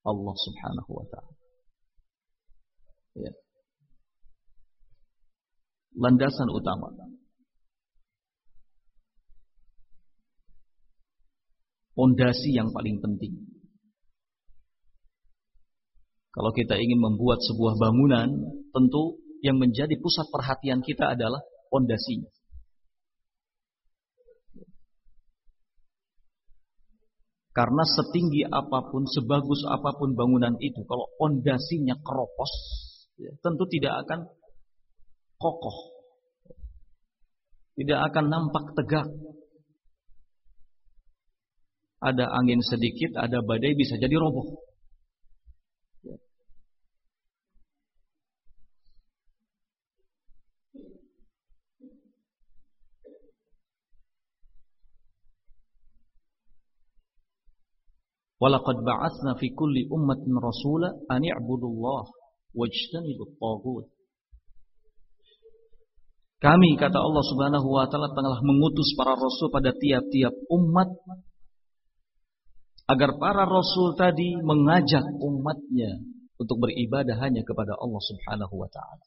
Allah 0.06 0.34
Subhanahu 0.34 0.90
wa 0.90 1.06
taala. 1.10 1.34
Ya. 3.16 3.32
Landasan 5.96 6.50
utama. 6.52 6.92
Pondasi 11.96 12.52
yang 12.52 12.76
paling 12.76 13.00
penting. 13.00 13.55
Kalau 16.36 16.52
kita 16.52 16.76
ingin 16.76 17.00
membuat 17.00 17.40
sebuah 17.40 17.80
bangunan, 17.80 18.28
tentu 18.68 19.24
yang 19.40 19.56
menjadi 19.56 19.96
pusat 19.96 20.28
perhatian 20.28 20.84
kita 20.84 21.16
adalah 21.16 21.40
pondasinya. 21.72 22.28
Karena 27.56 27.88
setinggi 27.88 28.44
apa 28.44 28.84
pun, 28.92 29.08
sebagus 29.08 29.64
apa 29.64 29.96
pun 29.96 30.12
bangunan 30.12 30.60
itu, 30.60 30.84
kalau 30.84 31.08
pondasinya 31.16 31.96
keropos, 32.04 32.52
ya, 33.16 33.32
tentu 33.40 33.64
tidak 33.72 34.04
akan 34.04 34.28
kokoh. 35.40 35.96
Tidak 37.80 37.96
akan 38.12 38.24
nampak 38.28 38.76
tegak. 38.76 39.08
Ada 42.04 42.28
angin 42.28 42.60
sedikit, 42.60 43.16
ada 43.16 43.40
badai 43.40 43.72
bisa 43.72 43.96
jadi 43.96 44.20
roboh. 44.20 44.65
Walaqad 58.36 58.84
ba'atsna 58.84 59.40
fi 59.40 59.48
kulli 59.56 59.88
ummatin 59.88 60.36
rasula 60.36 60.92
an 61.08 61.24
i'budullah 61.24 62.04
wajtanibut 62.52 63.32
tagut. 63.40 63.86
Kami 66.36 66.76
kata 66.76 67.00
Allah 67.00 67.24
Subhanahu 67.32 67.64
wa 67.64 67.88
taala 67.88 68.12
telah 68.12 68.44
mengutus 68.44 68.92
para 68.92 69.16
rasul 69.16 69.48
pada 69.48 69.72
tiap-tiap 69.72 70.36
umat 70.52 70.92
agar 72.92 73.16
para 73.16 73.48
rasul 73.48 73.96
tadi 73.96 74.36
mengajak 74.44 75.04
umatnya 75.16 76.04
untuk 76.36 76.60
beribadah 76.60 77.16
hanya 77.24 77.40
kepada 77.40 77.72
Allah 77.80 78.02
Subhanahu 78.04 78.52
wa 78.52 78.68
taala. 78.68 79.06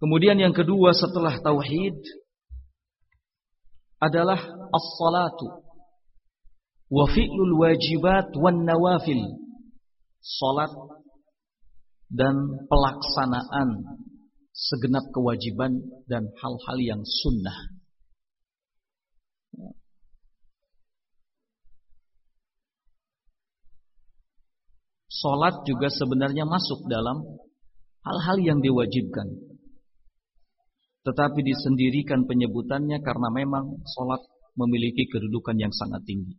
Kemudian 0.00 0.34
yang 0.40 0.50
kedua 0.50 0.96
setelah 0.96 1.38
tauhid 1.38 1.94
adalah 4.02 4.40
as-salatu 4.74 5.62
wa 6.90 7.06
fi'lul 7.06 7.54
wajibat 7.62 8.34
wan 8.34 8.66
nawafil. 8.66 9.22
Salat 10.22 10.70
dan 12.10 12.34
pelaksanaan 12.70 13.68
segenap 14.52 15.02
kewajiban 15.10 15.82
dan 16.06 16.30
hal-hal 16.38 16.78
yang 16.78 17.02
sunnah. 17.02 17.58
Salat 25.10 25.62
juga 25.66 25.86
sebenarnya 25.90 26.42
masuk 26.42 26.86
dalam 26.90 27.22
hal-hal 28.02 28.38
yang 28.42 28.58
diwajibkan. 28.58 29.51
Tetapi 31.02 31.40
disendirikan 31.42 32.24
penyebutannya 32.30 33.02
karena 33.02 33.28
memang 33.34 33.82
salat 33.86 34.22
memiliki 34.54 35.10
kedudukan 35.10 35.58
yang 35.58 35.74
sangat 35.74 36.06
tinggi 36.06 36.38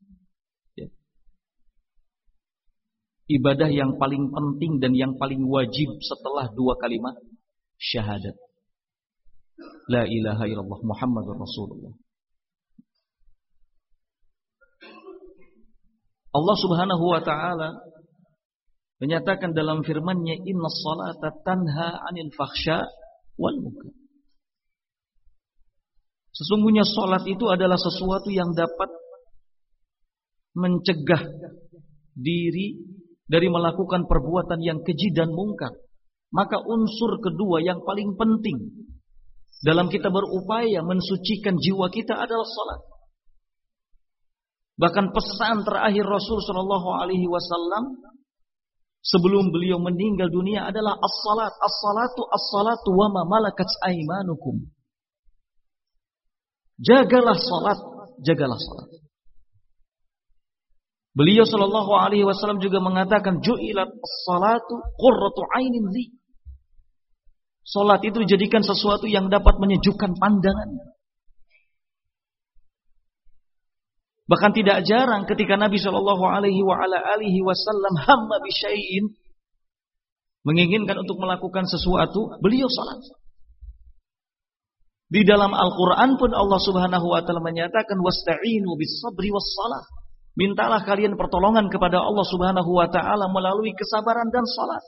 ibadah 3.31 3.69
yang 3.71 3.95
paling 3.95 4.31
penting 4.31 4.83
dan 4.83 4.91
yang 4.95 5.15
paling 5.15 5.47
wajib 5.47 5.95
setelah 6.03 6.51
dua 6.51 6.75
kalimat 6.75 7.15
syahadat. 7.79 8.35
La 9.87 10.03
ilaha 10.07 10.43
illallah 10.47 10.79
Muhammadur 10.83 11.37
Rasulullah. 11.39 11.93
Allah 16.33 16.57
Subhanahu 16.57 17.03
wa 17.13 17.21
taala 17.21 17.69
menyatakan 18.97 19.53
dalam 19.53 19.85
firman-Nya 19.85 20.41
inna 20.41 20.69
salata 20.71 21.29
tanha 21.45 22.01
'anil 22.09 22.31
fahsya 22.33 22.81
wal 23.37 23.57
munkar. 23.61 23.93
Sesungguhnya 26.33 26.81
salat 26.81 27.23
itu 27.29 27.45
adalah 27.45 27.77
sesuatu 27.77 28.33
yang 28.33 28.57
dapat 28.57 28.89
mencegah 30.57 31.21
diri 32.17 32.77
dari 33.29 33.47
melakukan 33.49 34.05
perbuatan 34.09 34.59
yang 34.61 34.81
keji 34.81 35.13
dan 35.13 35.29
mungkar. 35.29 35.73
Maka 36.33 36.57
unsur 36.57 37.21
kedua 37.21 37.61
yang 37.61 37.85
paling 37.85 38.17
penting 38.17 38.57
dalam 39.61 39.93
kita 39.93 40.09
berupaya 40.09 40.81
mensucikan 40.81 41.53
jiwa 41.61 41.93
kita 41.93 42.17
adalah 42.17 42.45
salat. 42.49 42.81
Bahkan 44.73 45.13
pesan 45.13 45.61
terakhir 45.61 46.01
Rasul 46.01 46.41
Shallallahu 46.41 46.89
Alaihi 46.97 47.29
Wasallam 47.29 47.93
sebelum 49.05 49.53
beliau 49.53 49.77
meninggal 49.77 50.33
dunia 50.33 50.65
adalah 50.65 50.97
as-salat, 50.97 51.53
as-salatu, 51.61 52.25
as-salatu 52.25 52.89
wa 52.97 53.07
ma 53.13 53.21
malakat 53.29 53.69
aimanukum. 53.85 54.65
Jagalah 56.81 57.37
salat, 57.37 57.79
jagalah 58.25 58.57
salat. 58.57 58.89
Beliau 61.13 61.45
Shallallahu 61.45 61.93
Alaihi 61.93 62.25
Wasallam 62.25 62.57
juga 62.57 62.81
mengatakan 62.81 63.37
ju'ilat 63.45 63.85
as-salatu 63.85 64.81
qurratu 64.97 65.45
ainin 65.53 65.85
li. 65.93 66.09
Salat 67.61 68.01
itu 68.01 68.17
dijadikan 68.25 68.65
sesuatu 68.65 69.05
yang 69.05 69.29
dapat 69.29 69.61
menyejukkan 69.61 70.17
pandangan. 70.17 70.93
Bahkan 74.25 74.51
tidak 74.57 74.81
jarang 74.89 75.29
ketika 75.29 75.53
Nabi 75.53 75.77
Shallallahu 75.77 76.25
Alaihi 76.25 76.65
Wasallam 77.45 77.93
hamba 77.93 78.41
bisyai'in 78.41 79.13
menginginkan 80.43 80.97
untuk 80.97 81.21
melakukan 81.21 81.69
sesuatu, 81.69 82.41
beliau 82.41 82.65
salat. 82.67 82.99
Di 85.13 85.21
dalam 85.21 85.53
Al-Quran 85.53 86.17
pun 86.17 86.33
Allah 86.33 86.57
Subhanahu 86.57 87.05
Wa 87.05 87.21
Taala 87.21 87.37
menyatakan 87.45 88.01
wasta'inu 88.01 88.73
bis 88.81 88.97
sabri 88.97 89.29
was. 89.29 89.45
Mintalah 90.33 90.81
kalian 90.81 91.13
pertolongan 91.13 91.69
kepada 91.69 92.01
Allah 92.01 92.25
Subhanahu 92.25 92.73
Wa 92.73 92.89
Taala 92.89 93.29
melalui 93.29 93.77
kesabaran 93.77 94.33
dan 94.33 94.41
salat. 94.49 94.81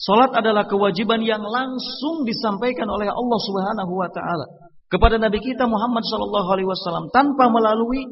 Salat 0.00 0.32
adalah 0.32 0.66
kewajiban 0.66 1.22
yang 1.22 1.44
langsung 1.44 2.26
disampaikan 2.26 2.88
oleh 2.88 3.06
Allah 3.06 3.38
Subhanahu 3.44 4.00
wa 4.00 4.08
taala 4.08 4.48
kepada 4.88 5.20
nabi 5.20 5.44
kita 5.44 5.68
Muhammad 5.68 6.00
sallallahu 6.08 6.48
alaihi 6.56 6.64
wasallam 6.72 7.12
tanpa 7.12 7.52
melalui 7.52 8.08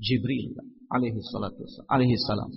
Jibril 0.00 0.56
alaihi 0.88 1.20
salatu 1.20 1.62
alaihi 1.92 2.16
salam. 2.24 2.50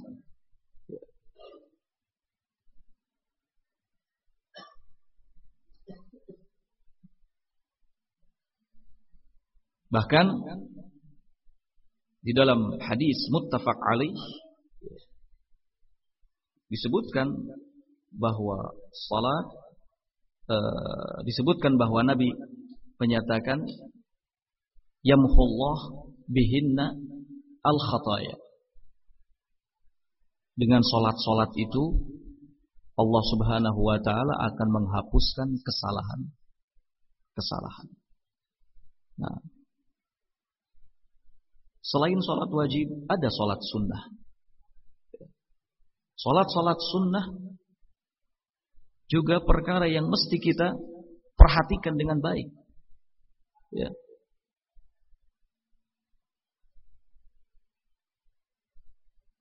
Bahkan 9.94 10.26
di 12.26 12.32
dalam 12.34 12.82
hadis 12.82 13.20
muttafaq 13.30 13.78
alaih 13.78 14.16
disebutkan 16.74 17.30
bahwa 18.18 18.74
salat 19.06 19.48
e, 20.50 20.56
disebutkan 21.30 21.78
bahwa 21.78 22.02
Nabi 22.10 22.34
menyatakan 22.98 23.62
yamhullah 25.06 26.10
bihinna 26.26 26.98
al 27.64 27.78
khataya. 27.80 28.36
Dengan 30.54 30.86
salat-salat 30.86 31.50
itu 31.58 31.84
Allah 32.94 33.24
Subhanahu 33.34 33.80
wa 33.82 33.98
taala 34.06 34.38
akan 34.54 34.68
menghapuskan 34.70 35.50
kesalahan 35.66 36.30
kesalahan. 37.34 37.90
Nah, 39.18 39.38
selain 41.82 42.18
salat 42.22 42.50
wajib 42.54 42.88
ada 43.10 43.30
salat 43.30 43.62
sunnah. 43.62 44.04
Salat-salat 46.18 46.80
sunnah 46.80 47.26
juga 49.12 49.44
perkara 49.44 49.90
yang 49.90 50.08
mesti 50.08 50.38
kita 50.40 50.78
perhatikan 51.36 52.00
dengan 52.00 52.22
baik. 52.24 52.48
Ya. 53.74 53.90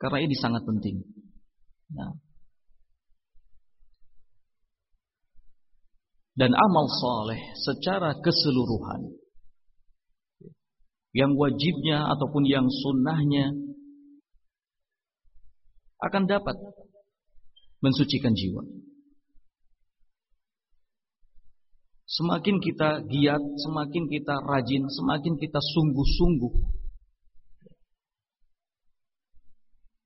Karena 0.03 0.19
ini 0.19 0.35
sangat 0.35 0.67
penting. 0.67 0.99
Nah. 1.95 2.19
Dan 6.35 6.51
amal 6.59 6.91
soleh 6.91 7.39
secara 7.55 8.19
keseluruhan 8.19 9.15
yang 11.15 11.39
wajibnya 11.39 12.09
ataupun 12.09 12.43
yang 12.49 12.67
sunnahnya 12.67 13.55
akan 16.03 16.27
dapat 16.27 16.57
mensucikan 17.79 18.35
jiwa. 18.35 18.65
Semakin 22.11 22.59
kita 22.59 23.07
giat, 23.07 23.41
semakin 23.41 24.11
kita 24.11 24.35
rajin, 24.43 24.83
semakin 24.91 25.39
kita 25.39 25.61
sungguh-sungguh 25.63 26.82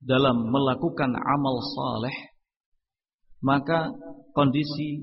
dalam 0.01 0.49
melakukan 0.53 1.11
amal 1.17 1.55
saleh, 1.73 2.17
maka 3.41 3.93
kondisi 4.33 5.01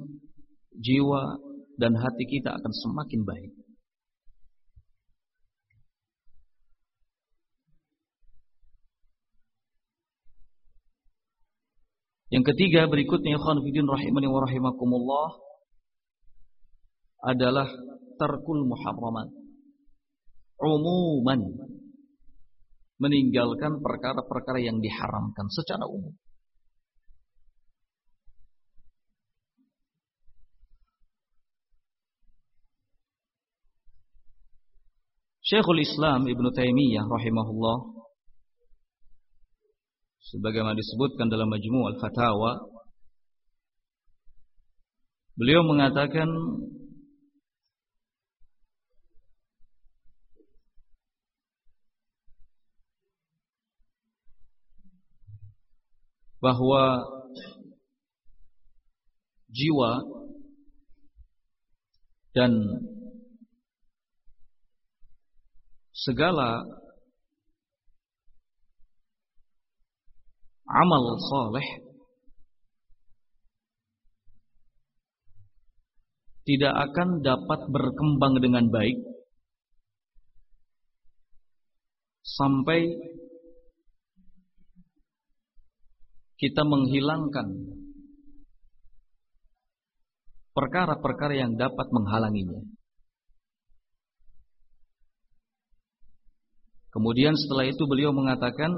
jiwa 0.74 1.38
dan 1.78 1.94
hati 1.98 2.24
kita 2.26 2.54
akan 2.54 2.72
semakin 2.72 3.22
baik. 3.26 3.52
Yang 12.34 12.50
ketiga 12.50 12.90
berikutnya 12.90 13.38
ikhwan 13.38 13.62
fillah 13.62 13.94
rahimani 13.94 14.26
wa 14.26 14.42
rahimakumullah 14.42 15.28
adalah 17.22 17.70
tarkul 18.18 18.66
muharramat. 18.66 19.30
Umuman 20.58 21.40
meninggalkan 23.02 23.82
perkara-perkara 23.82 24.62
yang 24.62 24.78
diharamkan 24.78 25.50
secara 25.50 25.84
umum. 25.86 26.14
Syekhul 35.44 35.84
Islam 35.84 36.24
Ibn 36.24 36.46
Taimiyah 36.56 37.04
rahimahullah 37.04 37.76
sebagaimana 40.24 40.72
disebutkan 40.72 41.28
dalam 41.28 41.52
Majmu' 41.52 41.84
al-Fatawa 41.92 42.64
beliau 45.36 45.60
mengatakan 45.68 46.32
bahwa 56.44 57.00
jiwa 59.48 60.04
dan 62.36 62.52
segala 65.96 66.68
amal 70.68 71.04
saleh 71.32 71.68
tidak 76.44 76.74
akan 76.92 77.24
dapat 77.24 77.60
berkembang 77.72 78.36
dengan 78.36 78.68
baik 78.68 79.00
sampai 82.20 82.92
kita 86.38 86.62
menghilangkan 86.66 87.46
perkara-perkara 90.54 91.34
yang 91.34 91.58
dapat 91.58 91.86
menghalanginya. 91.90 92.62
Kemudian 96.94 97.34
setelah 97.34 97.66
itu 97.66 97.82
beliau 97.90 98.14
mengatakan 98.14 98.70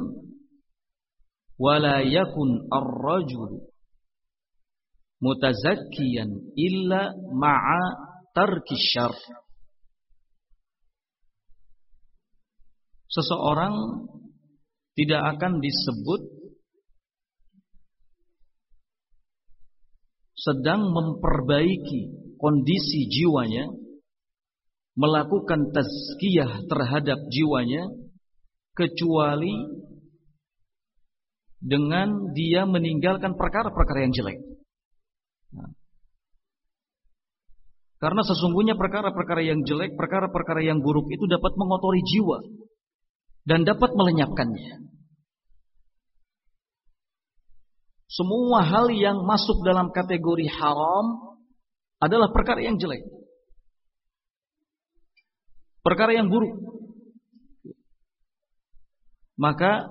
wala 1.60 2.00
yakun 2.00 2.64
ar-rajul 2.72 3.68
mutazakkiyan 5.20 6.56
illa 6.56 7.12
ma'a 7.12 7.82
tarki 8.32 8.76
syarr. 8.76 9.16
Seseorang 13.12 13.74
tidak 14.96 15.36
akan 15.36 15.60
disebut 15.60 16.35
sedang 20.36 20.92
memperbaiki 20.92 22.36
kondisi 22.36 23.08
jiwanya, 23.08 23.72
melakukan 24.96 25.72
tazkiyah 25.72 26.68
terhadap 26.68 27.18
jiwanya, 27.32 27.88
kecuali 28.76 29.52
dengan 31.56 32.36
dia 32.36 32.68
meninggalkan 32.68 33.34
perkara-perkara 33.34 34.04
yang 34.04 34.12
jelek. 34.12 34.38
Nah. 35.56 35.72
Karena 37.96 38.20
sesungguhnya 38.20 38.76
perkara-perkara 38.76 39.40
yang 39.40 39.64
jelek, 39.64 39.96
perkara-perkara 39.96 40.60
yang 40.60 40.84
buruk 40.84 41.08
itu 41.08 41.24
dapat 41.24 41.56
mengotori 41.56 42.04
jiwa 42.04 42.38
dan 43.48 43.64
dapat 43.64 43.96
melenyapkannya. 43.96 44.95
Semua 48.06 48.62
hal 48.62 48.86
yang 48.94 49.26
masuk 49.26 49.66
dalam 49.66 49.90
kategori 49.90 50.46
haram 50.46 51.38
adalah 51.98 52.30
perkara 52.30 52.62
yang 52.62 52.78
jelek. 52.78 53.02
Perkara 55.82 56.14
yang 56.14 56.30
buruk. 56.30 56.54
Maka 59.36 59.84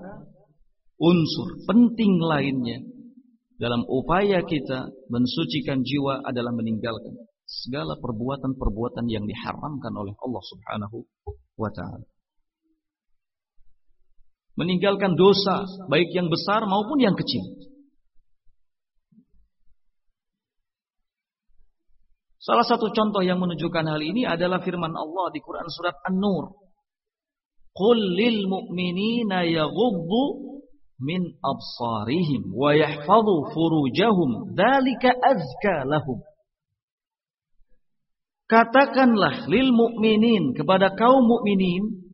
unsur 0.98 1.48
penting 1.70 2.18
lainnya 2.18 2.82
dalam 3.56 3.86
upaya 3.88 4.44
kita 4.44 4.92
mensucikan 5.08 5.86
jiwa 5.86 6.26
adalah 6.26 6.52
meninggalkan 6.52 7.16
segala 7.46 7.96
perbuatan-perbuatan 8.02 9.06
yang 9.06 9.24
diharamkan 9.30 9.94
oleh 9.94 10.18
Allah 10.18 10.44
Subhanahu 10.44 10.98
wa 11.56 11.70
taala. 11.70 12.08
Meninggalkan 14.56 15.14
dosa 15.20 15.68
baik 15.92 16.10
yang 16.16 16.32
besar 16.32 16.64
maupun 16.66 17.00
yang 17.00 17.14
kecil. 17.14 17.44
Salah 22.46 22.62
satu 22.62 22.94
contoh 22.94 23.26
yang 23.26 23.42
menunjukkan 23.42 23.90
hal 23.90 23.98
ini 24.06 24.22
adalah 24.22 24.62
firman 24.62 24.94
Allah 24.94 25.34
di 25.34 25.42
Quran 25.42 25.66
surat 25.66 25.98
An-Nur. 26.06 26.54
Qul 27.74 27.98
lil 27.98 28.46
mu'minina 28.46 29.50
yaghuddu 29.50 30.54
min 31.02 31.42
absarihim 31.42 32.54
wa 32.54 32.70
yahfadhu 32.78 33.50
furujahum 33.50 34.54
dzalika 34.54 35.10
azka 35.26 35.90
lahum. 35.90 36.22
Katakanlah 38.46 39.50
lil 39.50 39.74
mu'minin 39.74 40.54
kepada 40.54 40.94
kaum 40.94 41.26
mukminin 41.26 42.14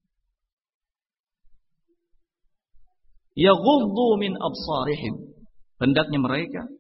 yaghuddu 3.36 4.16
min 4.16 4.40
absarihim. 4.40 5.28
Hendaknya 5.76 6.24
mereka 6.24 6.72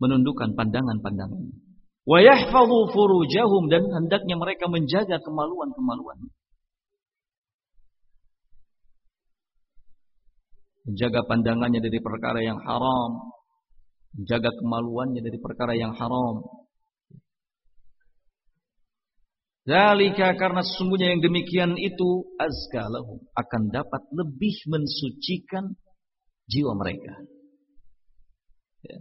menundukkan 0.00 0.56
pandangan-pandangannya 0.56 1.63
wa 2.04 2.18
yahfadhu 2.20 2.92
furujahum 2.92 3.72
dan 3.72 3.84
hendaknya 3.88 4.36
mereka 4.36 4.68
menjaga 4.68 5.20
kemaluan-kemaluan. 5.24 6.28
Menjaga 10.84 11.24
pandangannya 11.24 11.80
dari 11.80 11.96
perkara 11.96 12.44
yang 12.44 12.60
haram, 12.60 13.32
menjaga 14.20 14.52
kemaluannya 14.52 15.24
dari 15.24 15.38
perkara 15.40 15.72
yang 15.72 15.96
haram. 15.96 16.44
Zalika 19.64 20.36
karena 20.36 20.60
sesungguhnya 20.60 21.16
yang 21.16 21.24
demikian 21.24 21.72
itu 21.80 22.36
azka 22.36 22.84
lahum 22.84 23.16
akan 23.32 23.72
dapat 23.72 24.02
lebih 24.12 24.52
mensucikan 24.68 25.72
jiwa 26.52 26.76
mereka. 26.76 27.24
Ya. 28.84 29.00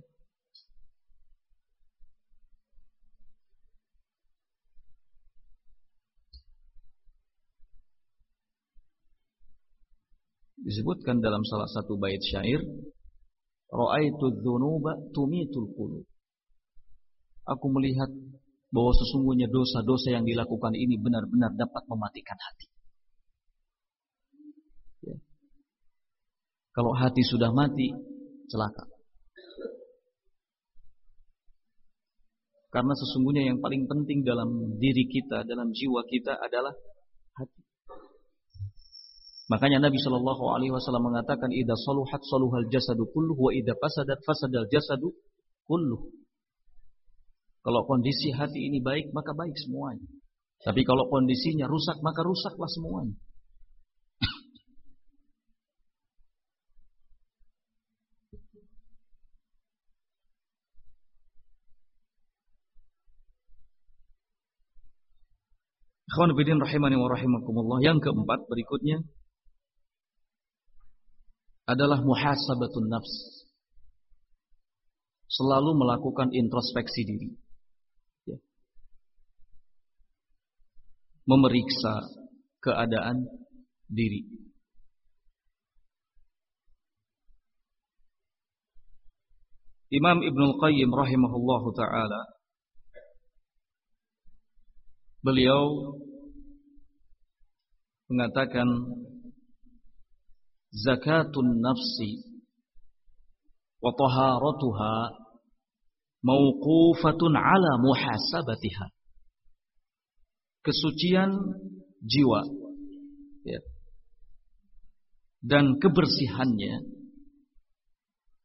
Disebutkan 10.64 11.20
dalam 11.20 11.44
salah 11.44 11.68
satu 11.68 12.00
bait 12.00 12.20
syair 12.24 12.64
Ra'aitu 13.74 14.26
dzunuba 14.40 14.96
tumitul 15.12 15.68
qulub 15.76 16.06
Aku 17.44 17.68
melihat 17.76 18.08
bahwa 18.74 18.92
sesungguhnya 18.96 19.52
dosa-dosa 19.52 20.16
yang 20.16 20.26
dilakukan 20.26 20.74
ini 20.74 20.98
benar-benar 20.98 21.54
dapat 21.54 21.84
mematikan 21.86 22.40
hati. 22.40 22.68
Ya. 25.06 25.16
Kalau 26.74 26.96
hati 26.96 27.22
sudah 27.22 27.52
mati, 27.54 27.92
celaka. 28.48 28.88
Karena 32.74 32.98
sesungguhnya 32.98 33.54
yang 33.54 33.62
paling 33.62 33.86
penting 33.86 34.26
dalam 34.26 34.80
diri 34.82 35.06
kita, 35.06 35.46
dalam 35.46 35.70
jiwa 35.70 36.02
kita 36.10 36.34
adalah 36.42 36.74
hati. 37.38 37.63
Makanya 39.54 39.86
Nabi 39.86 40.02
Shallallahu 40.02 40.50
Alaihi 40.50 40.74
Wasallam 40.74 41.14
mengatakan, 41.14 41.54
"Ida 41.54 41.78
saluhat 41.78 42.26
saluhal 42.26 42.66
jasadu 42.74 43.06
kulluh, 43.14 43.38
wa 43.38 43.54
ida 43.54 43.78
fasadat 43.78 44.18
fasadal 44.26 44.66
jasadu 44.66 45.14
kulluh." 45.70 46.10
Kalau 47.62 47.86
kondisi 47.86 48.34
hati 48.34 48.66
ini 48.66 48.82
baik, 48.82 49.14
maka 49.14 49.38
baik 49.38 49.54
semuanya. 49.54 50.10
Tapi 50.66 50.82
kalau 50.82 51.06
kondisinya 51.06 51.70
rusak, 51.70 52.02
maka 52.02 52.26
rusaklah 52.26 52.66
semuanya. 52.66 53.14
Ikhwan 66.10 66.34
bidin 66.34 66.58
rahimani 66.58 66.98
wa 66.98 67.06
rahimakumullah. 67.14 67.86
Yang 67.86 68.10
keempat 68.10 68.50
berikutnya 68.50 69.06
adalah 71.64 72.00
muhasabatun 72.04 72.88
nafs. 72.92 73.16
Selalu 75.32 75.74
melakukan 75.74 76.30
introspeksi 76.30 77.02
diri. 77.08 77.30
Ya. 78.30 78.38
Memeriksa 81.26 82.06
keadaan 82.62 83.26
diri. 83.90 84.30
Imam 89.94 90.26
Ibnul 90.26 90.58
Qayyim 90.58 90.90
rahimahullahu 90.90 91.70
taala 91.78 92.22
beliau 95.22 95.94
mengatakan 98.10 98.66
zakatun 100.74 101.62
nafsi 101.62 102.26
wa 103.78 103.94
taharatuha 103.94 104.94
mauqufatun 106.26 107.34
ala 107.38 107.72
muhasabatiha 107.78 108.90
kesucian 110.66 111.32
jiwa 112.02 112.42
ya. 113.46 113.60
dan 115.44 115.78
kebersihannya 115.78 116.90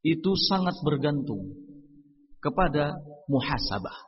itu 0.02 0.30
sangat 0.50 0.76
bergantung 0.84 1.54
kepada 2.42 2.98
muhasabah 3.30 4.07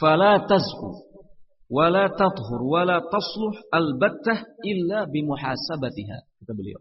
fala 0.00 0.44
tazku 0.44 1.06
wala 1.66 2.06
tathur 2.14 2.60
wala 2.62 3.02
tasluh 3.02 3.54
albattah 3.74 4.38
illa 4.62 5.08
bimuhasabatiha 5.10 6.18
kata 6.42 6.52
beliau 6.54 6.78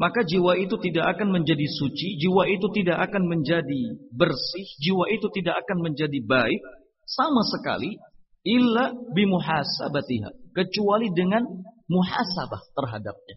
maka 0.00 0.24
jiwa 0.24 0.56
itu 0.56 0.80
tidak 0.80 1.12
akan 1.12 1.28
menjadi 1.28 1.68
suci, 1.68 2.16
jiwa 2.16 2.48
itu 2.48 2.72
tidak 2.72 3.04
akan 3.04 3.28
menjadi 3.28 4.00
bersih, 4.08 4.64
jiwa 4.80 5.12
itu 5.12 5.28
tidak 5.28 5.60
akan 5.60 5.84
menjadi 5.84 6.24
baik 6.24 6.56
sama 7.04 7.44
sekali 7.44 8.00
illa 8.40 8.96
bimuhasabatiha, 8.96 10.56
kecuali 10.56 11.12
dengan 11.12 11.44
muhasabah 11.84 12.64
terhadapnya. 12.72 13.36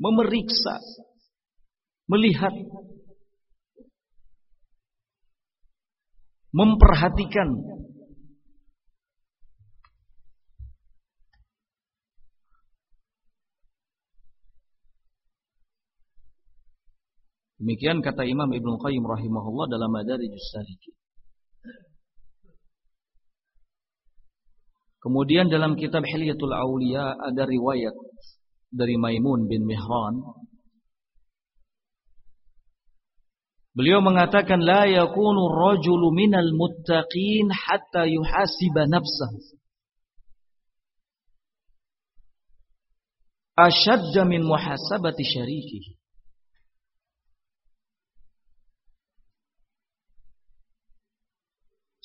Memeriksa, 0.00 0.80
melihat 2.08 2.56
memperhatikan 6.54 7.74
Demikian 17.64 18.04
kata 18.04 18.28
Imam 18.28 18.52
Ibnu 18.52 18.76
Qayyim 18.76 19.00
rahimahullah 19.08 19.72
dalam 19.72 19.88
Madarijus 19.88 20.52
Salikin. 20.52 20.92
Kemudian 25.00 25.48
dalam 25.48 25.72
kitab 25.72 26.04
Hilyatul 26.04 26.52
Aulia 26.52 27.16
ada 27.16 27.48
riwayat 27.48 27.96
dari 28.68 29.00
Maimun 29.00 29.48
bin 29.48 29.64
Mihran 29.64 30.43
Beliau 33.74 33.98
mengatakan 33.98 34.62
la 34.62 34.86
yakunu 34.86 35.50
rajulu 35.50 36.14
minal 36.14 36.54
muttaqin 36.54 37.50
hatta 37.50 38.06
yuhasiba 38.06 38.86
nafsahu. 38.86 39.58
Ashadda 43.58 44.22
min 44.30 44.46
muhasabati 44.46 45.22
syarikihi. 45.26 45.98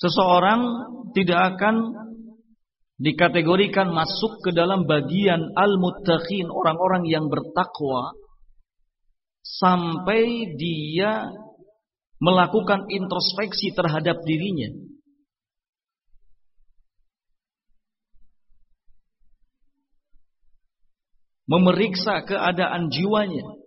Seseorang 0.00 0.62
tidak 1.14 1.54
akan 1.54 1.76
dikategorikan 2.98 3.92
masuk 3.94 4.42
ke 4.42 4.50
dalam 4.50 4.88
bagian 4.88 5.54
al-muttaqin, 5.54 6.48
orang-orang 6.48 7.04
yang 7.04 7.28
bertakwa 7.28 8.16
sampai 9.44 10.56
dia 10.56 11.28
melakukan 12.20 12.86
introspeksi 12.92 13.72
terhadap 13.72 14.20
dirinya. 14.28 14.70
Memeriksa 21.50 22.22
keadaan 22.22 22.94
jiwanya. 22.94 23.60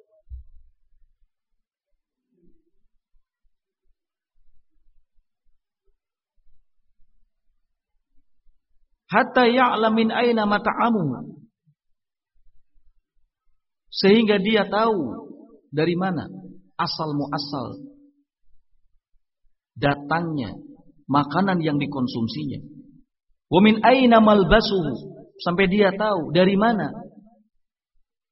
hatta 9.13 9.45
ya'lamin 9.45 10.09
aina 10.09 10.49
mata'amu 10.49 11.37
sehingga 13.93 14.41
dia 14.41 14.65
tahu 14.65 15.29
dari 15.69 15.93
mana 15.93 16.25
asal 16.81 17.13
muasal 17.13 17.92
datangnya 19.77 20.53
makanan 21.09 21.59
yang 21.61 21.77
dikonsumsinya. 21.77 22.61
Wa 23.49 23.59
min 23.61 23.81
aina 23.85 24.17
malbasuhu? 24.21 25.13
Sampai 25.41 25.65
dia 25.67 25.91
tahu 25.93 26.29
dari 26.31 26.53
mana 26.53 26.93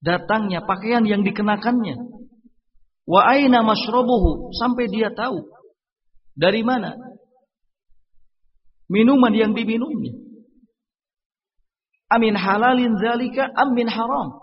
datangnya 0.02 0.64
pakaian 0.66 1.06
yang 1.06 1.26
dikenakannya. 1.26 1.98
Wa 3.06 3.22
aina 3.30 3.66
mashrabuhu? 3.66 4.54
Sampai 4.56 4.88
dia 4.90 5.10
tahu 5.12 5.42
dari 6.38 6.62
mana 6.62 6.96
minuman 8.90 9.34
yang 9.34 9.52
diminumnya. 9.54 10.14
Amin 12.12 12.36
halalin 12.36 13.00
zalika 13.00 13.48
amin 13.56 13.88
haram. 13.88 14.36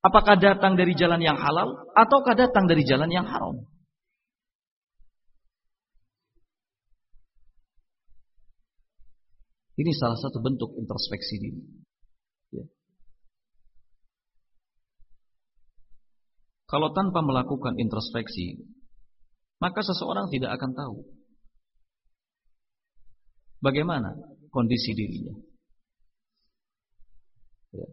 Apakah 0.00 0.38
datang 0.38 0.78
dari 0.78 0.94
jalan 0.94 1.18
yang 1.18 1.36
halal 1.36 1.76
ataukah 1.92 2.38
datang 2.38 2.70
dari 2.70 2.86
jalan 2.86 3.10
yang 3.10 3.26
haram? 3.26 3.68
Ini 9.76 9.92
salah 9.92 10.16
satu 10.16 10.40
bentuk 10.40 10.72
introspeksi 10.80 11.36
diri. 11.36 11.60
Ya. 12.56 12.64
Kalau 16.64 16.96
tanpa 16.96 17.20
melakukan 17.20 17.76
introspeksi, 17.76 18.64
maka 19.60 19.84
seseorang 19.84 20.32
tidak 20.32 20.56
akan 20.56 20.72
tahu 20.72 20.96
bagaimana 23.60 24.16
kondisi 24.48 24.96
dirinya. 24.96 25.36
Ya. 27.76 27.88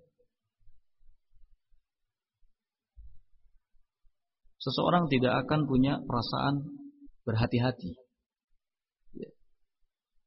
Seseorang 4.64 5.12
tidak 5.12 5.44
akan 5.44 5.68
punya 5.68 6.00
perasaan 6.00 6.64
berhati-hati. 7.28 8.03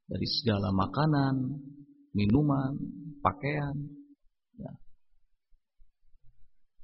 Dari 0.07 0.27
segala 0.27 0.71
makanan, 0.71 1.63
minuman, 2.15 2.79
pakaian. 3.23 3.75
Ya. 4.57 4.73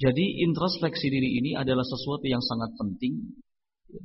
Jadi 0.08 0.42
introspeksi 0.42 1.06
diri 1.08 1.38
ini 1.38 1.50
adalah 1.54 1.86
sesuatu 1.86 2.26
yang 2.26 2.42
sangat 2.42 2.74
penting, 2.74 3.38
ya. 3.90 4.02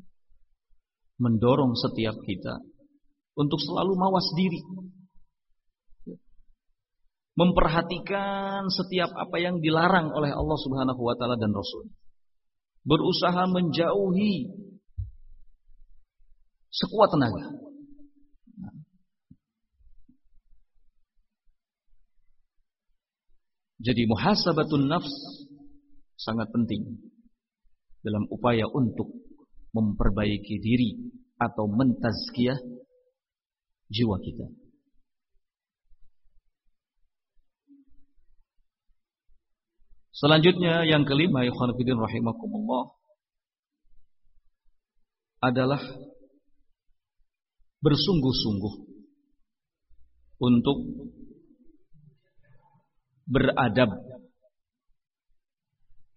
mendorong 1.21 1.73
setiap 1.73 2.17
kita 2.23 2.61
untuk 3.37 3.57
selalu 3.61 3.93
mawas 3.97 4.29
diri 4.37 4.61
memperhatikan 7.37 8.65
setiap 8.73 9.13
apa 9.13 9.37
yang 9.37 9.61
dilarang 9.61 10.09
oleh 10.09 10.33
Allah 10.33 10.57
Subhanahu 10.57 10.97
wa 10.97 11.13
taala 11.13 11.37
dan 11.37 11.53
Rasul. 11.53 11.85
Berusaha 12.81 13.45
menjauhi 13.45 14.49
sekuat 16.73 17.13
tenaga. 17.13 17.66
Jadi 23.77 24.09
muhasabatun 24.09 24.89
nafs 24.89 25.13
sangat 26.17 26.49
penting 26.49 26.97
dalam 28.01 28.25
upaya 28.33 28.65
untuk 28.65 29.13
memperbaiki 29.77 30.57
diri 30.57 31.13
atau 31.37 31.69
mentazkiyah 31.69 32.57
jiwa 33.93 34.17
kita. 34.17 34.47
Selanjutnya 40.17 40.81
yang 40.89 41.05
kelima 41.05 41.45
ikhwan 41.45 41.77
fillah 41.77 42.09
rahimakumullah 42.09 42.89
adalah 45.45 45.77
bersungguh-sungguh 47.85 48.73
untuk 50.41 50.77
beradab 53.27 53.91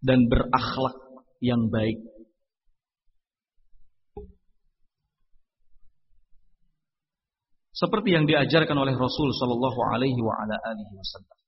dan 0.01 0.31
berakhlak 0.31 0.97
yang 1.43 1.69
baik. 1.69 1.99
Seperti 7.75 8.13
yang 8.13 8.29
diajarkan 8.29 8.77
oleh 8.77 8.93
Rasul 8.93 9.33
sallallahu 9.33 9.81
alaihi 9.89 10.21
wa 10.21 10.37
ala 10.37 10.57
alihi 10.69 10.93
wasallam. 10.95 11.41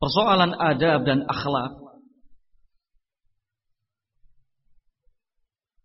persoalan 0.00 0.56
adab 0.56 1.04
dan 1.04 1.28
akhlak 1.28 1.89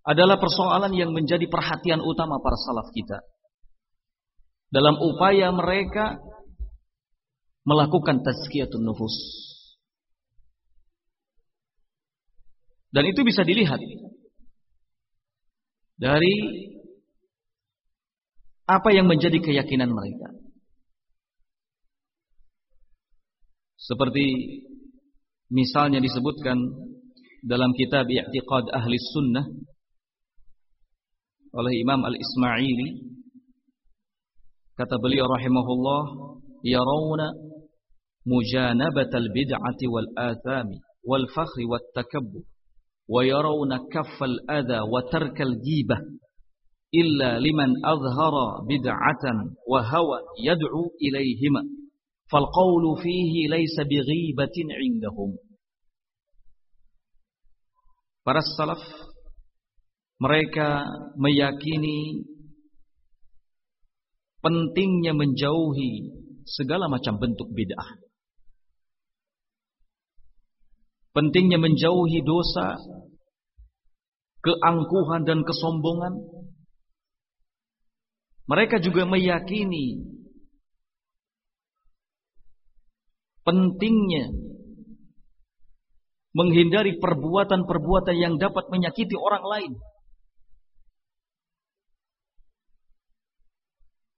adalah 0.06 0.38
persoalan 0.38 0.94
yang 0.94 1.10
menjadi 1.10 1.50
perhatian 1.50 1.98
utama 1.98 2.38
para 2.38 2.56
salaf 2.62 2.94
kita 2.94 3.26
dalam 4.70 5.02
upaya 5.02 5.50
mereka 5.50 6.22
melakukan 7.66 8.22
tazkiyatun 8.22 8.86
nufus. 8.86 9.16
Dan 12.94 13.10
itu 13.10 13.26
bisa 13.28 13.42
dilihat 13.44 13.82
dari 16.00 16.34
apa 18.70 18.90
yang 18.94 19.10
menjadi 19.10 19.42
keyakinan 19.42 19.90
mereka. 19.92 20.32
Seperti 23.76 24.26
misalnya 25.52 26.02
disebutkan 26.02 26.58
dalam 27.46 27.74
kitab 27.78 28.10
I'tiqad 28.10 28.74
Ahli 28.74 28.98
Sunnah 29.14 29.46
oleh 31.56 31.74
Imam 31.80 32.04
Al-Ismaili 32.04 33.16
kata 34.76 35.00
beliau 35.00 35.24
rahimahullah 35.32 36.04
yarawna 36.68 37.32
mujanabatal 38.28 39.32
bid'ati 39.32 39.88
wal 39.88 40.10
athami 40.20 40.84
wal 41.08 41.24
fakhri 41.32 41.64
wat 41.64 41.86
takabbur 41.96 42.44
wa 43.08 43.24
yarawna 43.24 43.88
kaffal 43.88 44.36
adha 44.52 44.84
wa 44.84 45.00
tarkal 45.08 45.56
ghibah 45.64 46.04
illa 46.92 47.40
liman 47.40 47.72
azhara 47.88 48.68
bid'atan 48.68 49.56
wa 49.64 49.80
hawa 49.80 50.20
yad'u 50.44 50.92
ilayhima 51.00 51.64
فالقول 52.26 53.06
فيه 53.06 53.34
ليس 53.54 53.78
بغيبة 53.78 54.56
عندهم 54.82 55.30
Para 58.26 58.42
salaf 58.58 58.82
mereka 60.16 60.88
meyakini 61.20 62.24
pentingnya 64.40 65.12
menjauhi 65.12 66.16
segala 66.46 66.86
macam 66.88 67.18
bentuk 67.18 67.50
bid'ah. 67.52 68.00
Pentingnya 71.16 71.58
menjauhi 71.58 72.22
dosa, 72.22 72.76
keangkuhan 74.44 75.24
dan 75.26 75.42
kesombongan. 75.42 76.14
Mereka 78.46 78.78
juga 78.84 79.10
meyakini 79.10 80.06
pentingnya 83.42 84.30
menghindari 86.36 87.00
perbuatan-perbuatan 87.00 88.16
yang 88.20 88.36
dapat 88.36 88.68
menyakiti 88.70 89.16
orang 89.16 89.46
lain. 89.48 89.74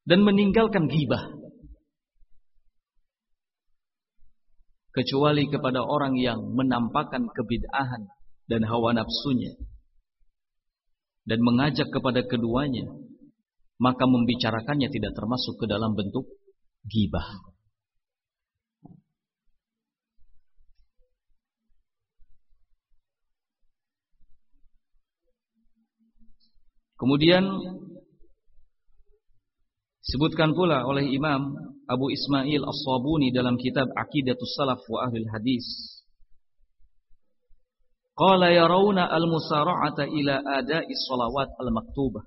Dan 0.08 0.24
meninggalkan 0.24 0.88
gibah. 0.88 1.36
Kecuali 4.96 5.52
kepada 5.52 5.84
orang 5.84 6.16
yang 6.16 6.40
menampakkan 6.56 7.28
kebid'ahan 7.28 8.08
dan 8.48 8.64
hawa 8.64 8.96
nafsunya. 8.96 9.54
Dan 11.28 11.44
mengajak 11.44 11.92
kepada 11.92 12.24
keduanya. 12.24 12.88
Maka 13.78 14.08
membicarakannya 14.08 14.90
tidak 14.90 15.12
termasuk 15.14 15.60
ke 15.60 15.66
dalam 15.68 15.94
bentuk 15.94 16.26
gibah. 16.88 17.28
Kemudian 26.98 27.46
sebutkan 30.08 30.56
pula 30.56 30.88
oleh 30.88 31.08
Imam 31.12 31.54
Abu 31.88 32.12
Ismail 32.12 32.64
As-Sabuni 32.64 33.32
dalam 33.32 33.56
kitab 33.60 33.88
Aqidatus 33.96 34.56
Salaf 34.56 34.82
wa 34.88 35.08
Ahlul 35.08 35.28
Hadis. 35.32 35.68
Qala 38.18 38.50
yarawna 38.50 39.06
al-musara'ata 39.14 40.10
ila 40.10 40.42
ada'i 40.58 40.90
salawat 41.06 41.54
al-maktubah. 41.62 42.26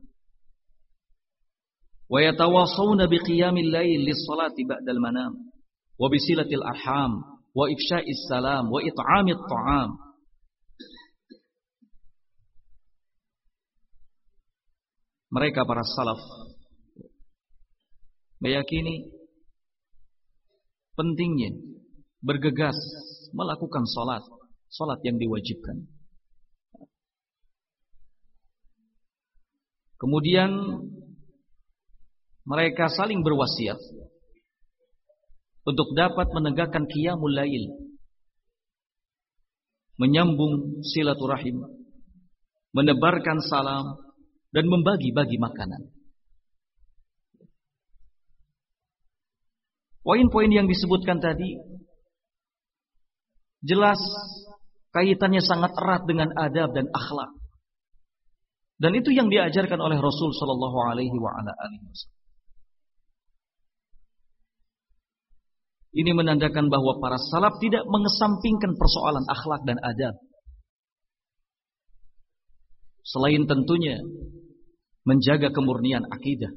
Wa 2.11 2.19
yatawasawna 2.23 3.11
biqiyamil 3.11 3.71
layl 3.75 4.01
lis-salati 4.07 4.63
ba'dal 4.65 5.03
manam. 5.03 5.51
Wa 5.99 6.07
bisilatil 6.07 6.63
arham. 6.63 7.43
Wa 7.51 7.67
ifsya'is 7.67 8.31
salam. 8.31 8.71
Wa 8.71 8.79
it'amit 8.81 9.41
ta'am. 9.51 10.11
mereka 15.31 15.63
para 15.63 15.87
salaf 15.87 16.19
meyakini 18.41 19.13
pentingnya 20.97 21.55
bergegas 22.21 22.77
melakukan 23.33 23.85
salat, 23.89 24.25
salat 24.69 25.01
yang 25.05 25.17
diwajibkan. 25.17 25.87
Kemudian 30.01 30.51
mereka 32.49 32.89
saling 32.89 33.21
berwasiat 33.21 33.77
untuk 35.69 35.93
dapat 35.93 36.33
menegakkan 36.33 36.89
qiyamul 36.89 37.37
lail, 37.37 37.69
menyambung 40.01 40.81
silaturahim, 40.81 41.61
menebarkan 42.73 43.45
salam, 43.45 44.01
dan 44.57 44.65
membagi-bagi 44.67 45.37
makanan. 45.37 46.00
Poin-poin 50.11 50.51
yang 50.51 50.67
disebutkan 50.67 51.23
tadi 51.23 51.55
jelas 53.63 54.03
kaitannya 54.91 55.39
sangat 55.39 55.71
erat 55.71 56.03
dengan 56.03 56.35
adab 56.35 56.75
dan 56.75 56.91
akhlak. 56.91 57.31
Dan 58.83 58.99
itu 58.99 59.15
yang 59.15 59.31
diajarkan 59.31 59.79
oleh 59.79 60.03
Rasul 60.03 60.35
sallallahu 60.35 60.79
alaihi 60.83 61.15
wasallam. 61.15 62.11
Ini 65.95 66.11
menandakan 66.11 66.67
bahwa 66.67 66.99
para 66.99 67.15
salaf 67.31 67.63
tidak 67.63 67.87
mengesampingkan 67.87 68.75
persoalan 68.75 69.23
akhlak 69.31 69.63
dan 69.63 69.79
adab. 69.79 70.19
Selain 73.07 73.47
tentunya 73.47 74.03
menjaga 75.07 75.55
kemurnian 75.55 76.03
akidah. 76.11 76.51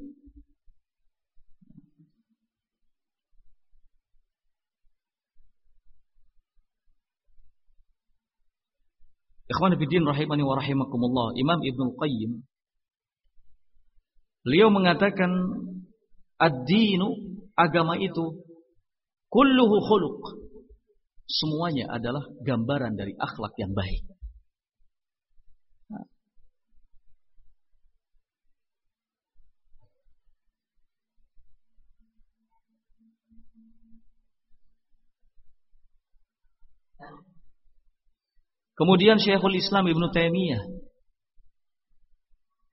Ikhwan 9.54 9.78
fillah 9.78 10.10
rahimani 10.10 10.42
wa 10.42 10.58
rahimakumullah. 10.58 11.38
Imam 11.38 11.62
Ibnu 11.62 11.94
Qayyim 11.94 12.42
beliau 14.42 14.68
mengatakan 14.74 15.30
ad-dinu 16.42 17.38
agama 17.54 17.94
itu 17.94 18.42
kulluhu 19.30 19.76
khuluq. 19.78 20.20
Semuanya 21.24 21.88
adalah 21.94 22.26
gambaran 22.42 22.98
dari 22.98 23.14
akhlak 23.14 23.54
yang 23.56 23.72
baik. 23.72 24.04
Kemudian 38.74 39.22
Syekhul 39.22 39.54
Islam 39.54 39.86
Ibn 39.86 40.10
Taimiyah. 40.10 40.62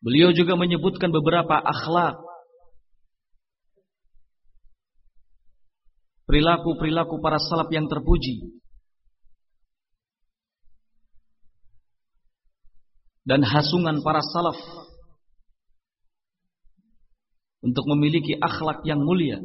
Beliau 0.02 0.34
juga 0.34 0.58
menyebutkan 0.58 1.14
beberapa 1.14 1.62
akhlak. 1.62 2.18
Perilaku-perilaku 6.26 7.22
para 7.22 7.38
salaf 7.38 7.70
yang 7.70 7.86
terpuji. 7.86 8.50
Dan 13.22 13.46
hasungan 13.46 14.02
para 14.02 14.26
salaf 14.26 14.58
untuk 17.62 17.86
memiliki 17.94 18.34
akhlak 18.42 18.82
yang 18.90 19.06
mulia 19.06 19.38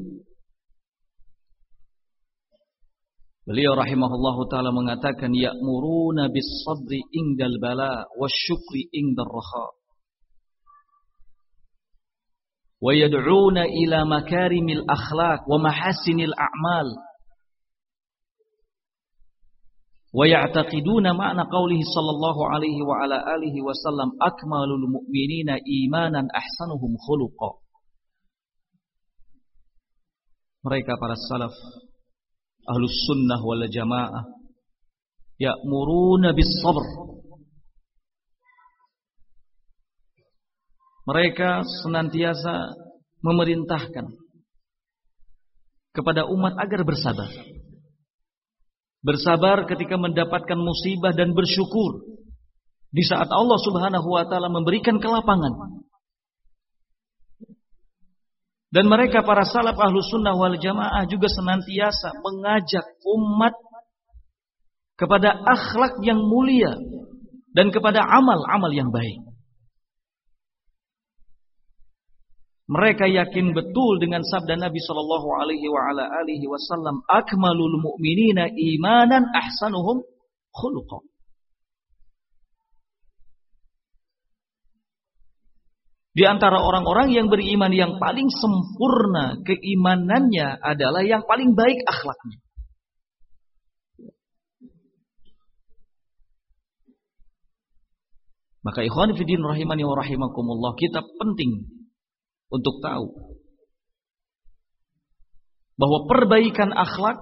Beliau 3.46 3.78
rahimahullahu 3.78 4.50
taala 4.50 4.74
mengatakan 4.74 5.30
ya'muruna 5.30 6.34
bis 6.34 6.66
sabri 6.66 6.98
indal 7.14 7.62
bala 7.62 8.10
wasyukri 8.18 8.90
indar 8.90 9.30
raha. 9.30 9.70
Wa 12.82 12.90
yad'una 12.90 13.70
ila 13.70 14.02
makarimil 14.02 14.82
akhlaq 14.82 15.46
wa 15.46 15.62
mahasinil 15.62 16.34
a'mal. 16.34 16.90
Wa 20.10 20.26
ya'taqiduna 20.26 21.14
ma'na 21.14 21.46
qawlihi 21.46 21.86
sallallahu 21.86 22.50
alaihi 22.50 22.82
wa 22.82 22.98
ala 22.98 23.22
alihi 23.30 23.62
wasallam 23.62 24.10
akmalul 24.26 24.90
mu'minina 24.90 25.62
imanan 25.62 26.26
ahsanuhum 26.34 26.98
khuluqa. 26.98 27.62
Mereka 30.66 30.98
para 30.98 31.14
salaf 31.30 31.54
ahlus 32.66 32.96
sunnah 33.06 33.40
wal 33.42 33.62
jamaah 33.66 34.26
ya'muruna 35.38 36.34
bis 36.34 36.50
sabr. 36.60 36.84
Mereka 41.06 41.62
senantiasa 41.86 42.74
memerintahkan 43.22 44.06
kepada 45.94 46.26
umat 46.26 46.58
agar 46.58 46.82
bersabar. 46.82 47.30
Bersabar 49.06 49.70
ketika 49.70 49.94
mendapatkan 49.94 50.58
musibah 50.58 51.14
dan 51.14 51.30
bersyukur 51.30 52.18
di 52.90 53.06
saat 53.06 53.30
Allah 53.30 53.58
Subhanahu 53.62 54.08
wa 54.10 54.26
taala 54.26 54.50
memberikan 54.50 54.98
kelapangan 54.98 55.85
dan 58.74 58.90
mereka 58.90 59.22
para 59.22 59.46
salaf 59.46 59.78
ahlu 59.78 60.02
sunnah 60.02 60.34
wal 60.34 60.58
jamaah 60.58 61.06
juga 61.06 61.30
senantiasa 61.30 62.18
mengajak 62.18 62.86
umat 63.06 63.54
kepada 64.98 65.30
akhlak 65.44 66.02
yang 66.02 66.18
mulia 66.18 66.74
dan 67.54 67.70
kepada 67.70 68.02
amal-amal 68.02 68.72
yang 68.74 68.90
baik. 68.90 69.22
Mereka 72.66 73.06
yakin 73.06 73.54
betul 73.54 74.02
dengan 74.02 74.26
sabda 74.26 74.58
Nabi 74.58 74.82
Shallallahu 74.82 75.28
Alaihi 75.38 76.50
Wasallam, 76.50 76.98
"Akmalul 77.06 77.78
mu'minina 77.78 78.50
imanan 78.50 79.22
ahsanuhum 79.30 80.02
khuluqa." 80.50 80.98
Di 86.16 86.24
antara 86.24 86.64
orang-orang 86.64 87.12
yang 87.12 87.28
beriman 87.28 87.68
yang 87.76 88.00
paling 88.00 88.32
sempurna 88.32 89.36
keimanannya 89.44 90.64
adalah 90.64 91.04
yang 91.04 91.28
paling 91.28 91.52
baik 91.52 91.84
akhlaknya. 91.84 92.40
Maka 98.64 98.80
ikhwan 98.80 99.12
fiddin 99.12 99.44
rahimani 99.44 99.84
wa 99.84 99.92
rahimakumullah 99.92 100.72
kita 100.80 101.04
penting 101.20 101.68
untuk 102.48 102.80
tahu 102.80 103.36
bahwa 105.76 106.08
perbaikan 106.08 106.72
akhlak 106.72 107.20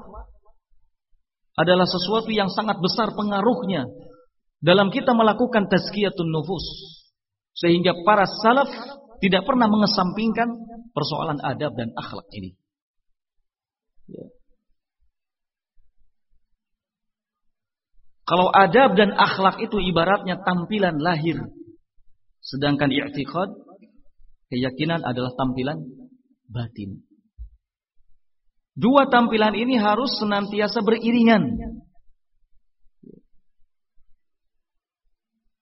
adalah 1.59 1.84
sesuatu 1.90 2.30
yang 2.30 2.47
sangat 2.47 2.78
besar 2.78 3.11
pengaruhnya 3.18 3.90
dalam 4.62 4.95
kita 4.95 5.11
melakukan 5.18 5.66
tazkiyatun 5.66 6.30
nufus. 6.30 6.62
Sehingga 7.55 7.94
para 8.02 8.26
salaf 8.26 8.70
tidak 9.22 9.46
pernah 9.46 9.70
mengesampingkan 9.70 10.48
persoalan 10.90 11.38
adab 11.40 11.72
dan 11.78 11.94
akhlak 11.94 12.26
ini. 12.34 12.59
Ya. 14.11 14.26
Kalau 18.24 18.48
adab 18.50 18.96
dan 18.96 19.12
akhlak 19.14 19.61
itu 19.61 19.78
ibaratnya 19.80 20.40
tampilan 20.42 20.96
lahir. 20.96 21.38
Sedangkan 22.40 22.92
i'tiqad, 22.92 23.52
keyakinan 24.52 25.00
adalah 25.05 25.32
tampilan 25.36 25.80
batin. 26.48 27.05
Dua 28.74 29.07
tampilan 29.07 29.55
ini 29.55 29.78
harus 29.78 30.18
senantiasa 30.18 30.82
beriringan. 30.82 31.46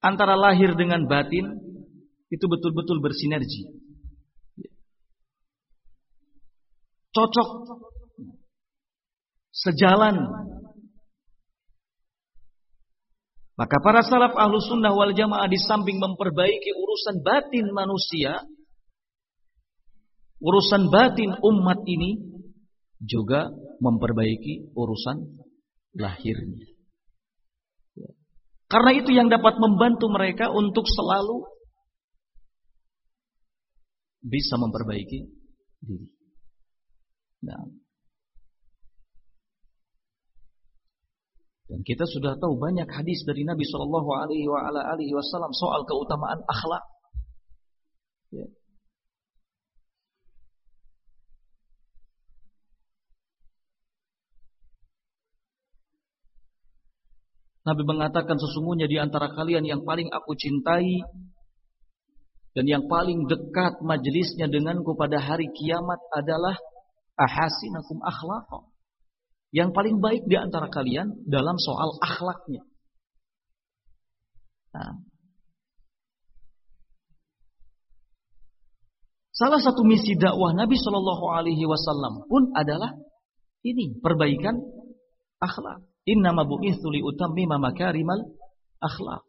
Antara 0.03 0.35
lahir 0.35 0.75
dengan 0.75 1.07
batin 1.07 1.72
itu 2.33 2.45
betul-betul 2.49 3.05
bersinergi. 3.05 3.69
Cocok. 7.13 7.49
Sejalan. 9.53 10.17
Maka 13.53 13.77
para 13.85 14.01
salaf 14.01 14.33
ahlu 14.33 14.65
sunnah 14.65 14.97
wal 14.97 15.13
jamaah 15.13 15.45
di 15.45 15.61
samping 15.61 16.01
memperbaiki 16.01 16.73
urusan 16.73 17.21
batin 17.21 17.69
manusia, 17.77 18.41
urusan 20.41 20.89
batin 20.89 21.37
umat 21.37 21.85
ini 21.85 22.17
juga 22.97 23.53
memperbaiki 23.77 24.73
urusan 24.73 25.21
lahirnya. 26.01 26.73
Karena 28.73 28.91
itu 28.97 29.13
yang 29.13 29.29
dapat 29.29 29.61
membantu 29.61 30.09
mereka 30.09 30.49
untuk 30.49 30.89
selalu 30.89 31.45
bisa 34.23 34.55
memperbaiki 34.55 35.27
diri. 35.83 36.07
Nah. 37.43 37.67
Dan 41.67 41.81
kita 41.83 42.05
sudah 42.07 42.37
tahu 42.39 42.61
banyak 42.61 42.87
hadis 42.87 43.25
dari 43.27 43.43
Nabi 43.43 43.65
Shallallahu 43.65 44.11
Alaihi 44.13 45.15
Wasallam 45.17 45.51
soal 45.57 45.83
keutamaan 45.89 46.45
akhlak. 46.45 46.85
Ya. 48.31 48.47
Nabi 57.63 57.83
mengatakan 57.87 58.37
sesungguhnya 58.43 58.91
di 58.91 58.99
antara 58.99 59.31
kalian 59.33 59.63
yang 59.63 59.87
paling 59.87 60.11
aku 60.11 60.35
cintai 60.35 60.99
dan 62.53 62.65
yang 62.69 62.85
paling 62.85 63.25
dekat 63.25 63.81
majelisnya 63.81 64.45
denganku 64.53 64.93
pada 64.93 65.17
hari 65.17 65.49
kiamat 65.57 66.01
adalah 66.13 66.53
ahasinakum 67.17 68.05
akhlaqa. 68.05 68.69
Yang 69.53 69.71
paling 69.77 69.97
baik 70.01 70.25
di 70.29 70.37
antara 70.37 70.69
kalian 70.69 71.29
dalam 71.29 71.57
soal 71.61 71.97
akhlaknya. 72.01 72.65
Nah. 74.73 74.97
Salah 79.33 79.61
satu 79.61 79.85
misi 79.85 80.17
dakwah 80.17 80.53
Nabi 80.53 80.77
Shallallahu 80.77 81.25
Alaihi 81.33 81.65
Wasallam 81.65 82.29
pun 82.29 82.53
adalah 82.53 82.97
ini 83.65 83.97
perbaikan 83.97 84.61
akhlak. 85.41 85.89
Inna 86.05 86.37
bu'ithu 86.37 86.89
li 86.93 87.01
utammima 87.01 87.57
makarimal 87.57 88.29
akhlak. 88.77 89.25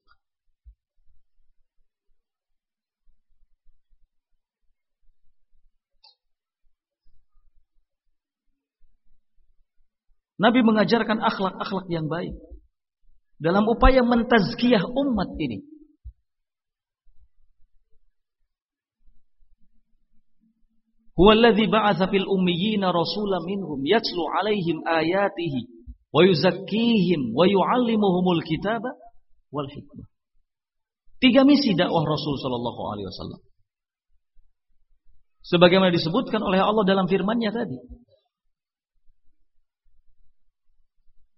Nabi 10.41 10.65
mengajarkan 10.65 11.21
akhlak-akhlak 11.21 11.86
yang 11.93 12.09
baik 12.09 12.34
dalam 13.38 13.67
upaya 13.69 14.01
mentazkiyah 14.01 14.81
umat 14.81 15.29
ini. 15.38 15.61
Huwa 21.13 21.38
alladhi 21.38 21.69
ba'atha 21.69 22.09
fil 22.09 22.25
ummiyina 22.25 22.89
rasulan 22.89 23.45
minhum 23.45 23.86
yatlu 23.86 24.23
'alaihim 24.34 24.81
ayatihi 24.81 25.69
wa 26.09 26.25
yuzakkihim 26.25 27.38
wa 27.38 27.45
yu'allimuhumul 27.45 28.41
kitaba 28.41 28.97
wal 29.53 29.69
hikmah. 29.69 30.09
Tiga 31.21 31.45
misi 31.45 31.77
dakwah 31.77 32.01
Rasul 32.01 32.36
sallallahu 32.41 32.81
alaihi 32.89 33.07
wasallam. 33.07 33.41
Sebagaimana 35.45 35.93
disebutkan 35.93 36.41
oleh 36.41 36.59
Allah 36.59 36.84
dalam 36.84 37.05
firman-Nya 37.05 37.53
tadi. 37.53 37.77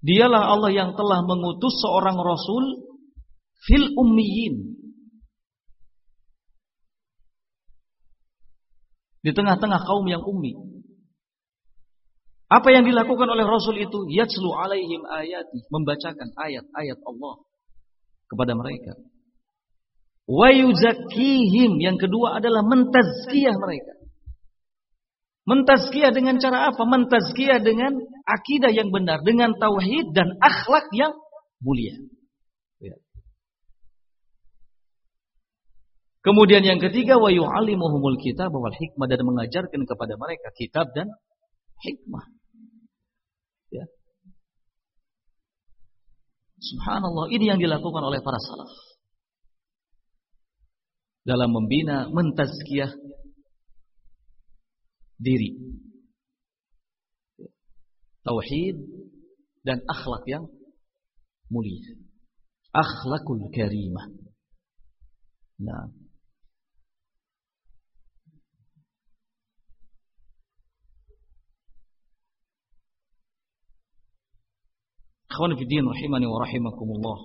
Dialah 0.06 0.53
Allah 0.53 0.70
yang 0.70 0.93
telah 0.93 1.26
mengutus 1.26 1.82
seorang 1.82 2.22
rasul 2.22 2.86
fil 3.66 3.89
ummiyin. 3.97 4.78
Di 9.26 9.34
tengah-tengah 9.34 9.82
kaum 9.82 10.06
yang 10.06 10.22
ummi. 10.22 10.53
Apa 12.45 12.70
yang 12.70 12.86
dilakukan 12.86 13.26
oleh 13.26 13.41
Rasul 13.41 13.82
itu? 13.82 14.06
Yatslu 14.14 14.53
alaihim 14.53 15.01
ayati. 15.10 15.66
Membacakan 15.74 16.30
ayat-ayat 16.38 17.01
Allah 17.01 17.41
kepada 18.30 18.53
mereka. 18.53 19.01
Wa 20.30 20.53
yuzakihim. 20.53 21.82
Yang 21.82 22.06
kedua 22.06 22.38
adalah 22.38 22.62
mentazkiyah 22.62 23.58
mereka. 23.58 24.05
Mentazkiyah 25.45 26.09
dengan 26.09 26.41
cara 26.41 26.73
apa? 26.73 26.81
Mentazkiyah 26.81 27.61
dengan 27.61 27.93
akidah 28.25 28.73
yang 28.73 28.89
benar, 28.89 29.21
dengan 29.21 29.53
tauhid 29.53 30.09
dan 30.17 30.33
akhlak 30.41 30.89
yang 30.89 31.13
mulia. 31.61 31.93
Ya. 32.81 32.97
Kemudian 36.25 36.65
yang 36.65 36.81
ketiga 36.81 37.21
wa 37.21 37.29
yu'allimuhumul 37.29 38.17
kitab 38.17 38.49
wal 38.57 38.73
hikmah 38.73 39.05
dan 39.05 39.21
mengajarkan 39.21 39.85
kepada 39.85 40.17
mereka 40.17 40.49
kitab 40.57 40.89
dan 40.97 41.13
hikmah. 41.85 42.25
Ya. 43.69 43.85
Subhanallah, 46.57 47.29
ini 47.29 47.53
yang 47.53 47.61
dilakukan 47.61 48.01
oleh 48.01 48.17
para 48.25 48.41
salaf. 48.41 48.73
Dalam 51.21 51.53
membina, 51.53 52.09
mentazkiyah 52.09 52.97
diri. 55.20 55.55
Tauhid 58.26 58.78
dan 59.61 59.82
akhlak 59.86 60.24
yang 60.26 60.49
mulia. 61.49 61.93
Akhlakul 62.74 63.47
karimah. 63.53 64.09
Nah. 65.61 65.88
Akhwan 75.36 75.59
fiddin 75.59 75.84
rahimani 75.84 76.32
wa 76.32 76.39
rahimakumullah. 76.47 77.20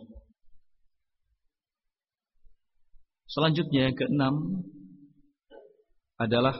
Selanjutnya 3.30 3.86
yang 3.86 3.94
keenam 3.94 4.34
adalah 6.18 6.58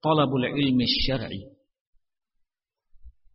talabul 0.00 0.44
ilmi 0.44 0.84
syar'i 1.04 1.40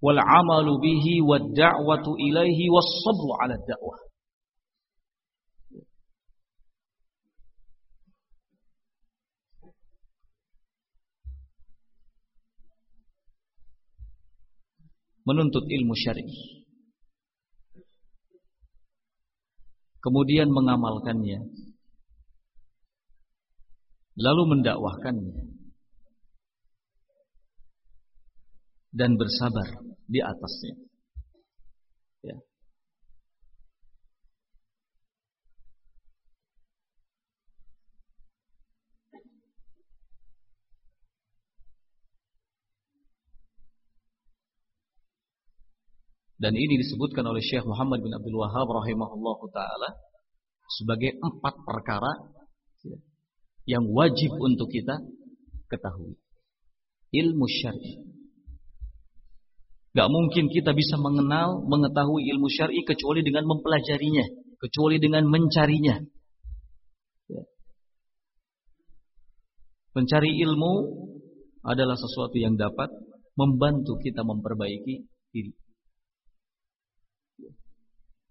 wal 0.01 0.20
amalu 0.20 0.82
bihi 0.82 1.22
wad 1.22 1.53
da'watu 1.53 2.18
ilaihi 2.18 2.70
was 2.74 2.89
sabru 3.05 3.30
'ala 3.38 3.57
da'wah 3.57 4.05
menuntut 15.26 15.66
ilmu 15.66 15.93
syar'i. 15.97 16.30
Kemudian 20.05 20.53
mengamalkannya. 20.53 21.41
Lalu 24.16 24.41
mendakwahkannya 24.53 25.55
dan 28.96 29.20
bersabar 29.20 29.68
di 30.08 30.24
atasnya. 30.24 30.76
Ya. 32.24 32.39
Dan 46.39 46.56
ini 46.56 46.80
disebutkan 46.80 47.28
oleh 47.28 47.43
Syekh 47.43 47.68
Muhammad 47.68 48.00
bin 48.00 48.16
Abdul 48.16 48.39
Wahab 48.39 48.72
rahimahullah 48.72 49.39
taala 49.52 49.89
sebagai 50.80 51.20
empat 51.20 51.68
perkara 51.68 52.12
ya, 52.88 52.98
yang 53.68 53.91
wajib 53.91 54.32
untuk 54.39 54.72
kita 54.72 55.04
ketahui. 55.68 56.16
Ilmu 57.12 57.46
syar'i. 57.48 58.14
Gak 59.96 60.12
mungkin 60.12 60.52
kita 60.52 60.76
bisa 60.76 61.00
mengenal, 61.00 61.64
mengetahui 61.64 62.28
ilmu 62.36 62.52
syar'i 62.52 62.84
kecuali 62.84 63.24
dengan 63.24 63.48
mempelajarinya, 63.48 64.28
kecuali 64.60 65.00
dengan 65.00 65.24
mencarinya. 65.24 65.96
Ya. 67.32 67.43
Mencari 69.96 70.36
ilmu 70.43 70.74
adalah 71.64 71.96
sesuatu 71.96 72.36
yang 72.36 72.60
dapat 72.60 72.91
membantu 73.39 73.96
kita 74.04 74.28
memperbaiki 74.28 75.08
diri. 75.32 75.56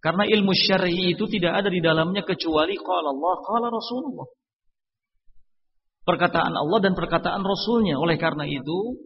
Karena 0.05 0.29
ilmu 0.29 0.53
syar'i 0.53 1.17
itu 1.17 1.25
tidak 1.33 1.65
ada 1.65 1.73
di 1.73 1.81
dalamnya 1.81 2.29
kecuali 2.29 2.77
qala 2.77 3.09
Allah, 3.09 3.35
qala 3.41 3.67
Rasulullah. 3.73 4.29
Perkataan 6.05 6.53
Allah 6.53 6.79
dan 6.85 6.93
perkataan 6.93 7.41
Rasulnya. 7.41 7.97
Oleh 7.97 8.21
karena 8.21 8.45
itu, 8.45 9.01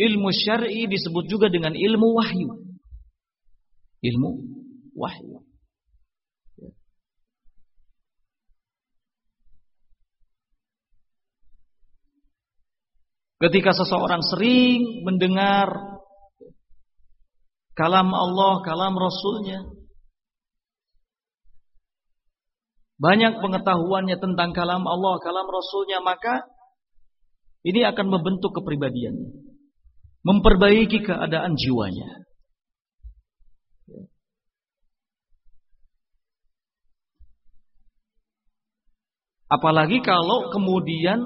ilmu 0.00 0.28
syar'i 0.32 0.88
disebut 0.88 1.24
juga 1.28 1.52
dengan 1.52 1.76
ilmu 1.76 2.08
wahyu. 2.16 2.50
Ilmu 4.02 4.30
wahyu. 4.96 5.44
Ketika 13.42 13.74
seseorang 13.74 14.22
sering 14.22 15.02
mendengar 15.02 15.66
kalam 17.74 18.14
Allah, 18.14 18.62
kalam 18.62 18.94
Rasulnya, 18.94 19.66
banyak 23.02 23.42
pengetahuannya 23.42 24.14
tentang 24.22 24.54
kalam 24.54 24.86
Allah, 24.86 25.18
kalam 25.18 25.50
Rasulnya, 25.50 25.98
maka 25.98 26.46
ini 27.66 27.82
akan 27.82 28.14
membentuk 28.14 28.54
kepribadiannya. 28.54 29.51
Memperbaiki 30.22 31.02
keadaan 31.02 31.58
jiwanya. 31.58 32.22
Apalagi 39.50 40.00
kalau 40.00 40.48
kemudian 40.48 41.20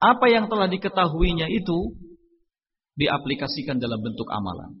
apa 0.00 0.26
yang 0.30 0.48
telah 0.48 0.70
diketahuinya 0.70 1.50
itu 1.52 1.98
diaplikasikan 2.96 3.76
dalam 3.76 4.00
bentuk 4.00 4.30
amalan. 4.32 4.78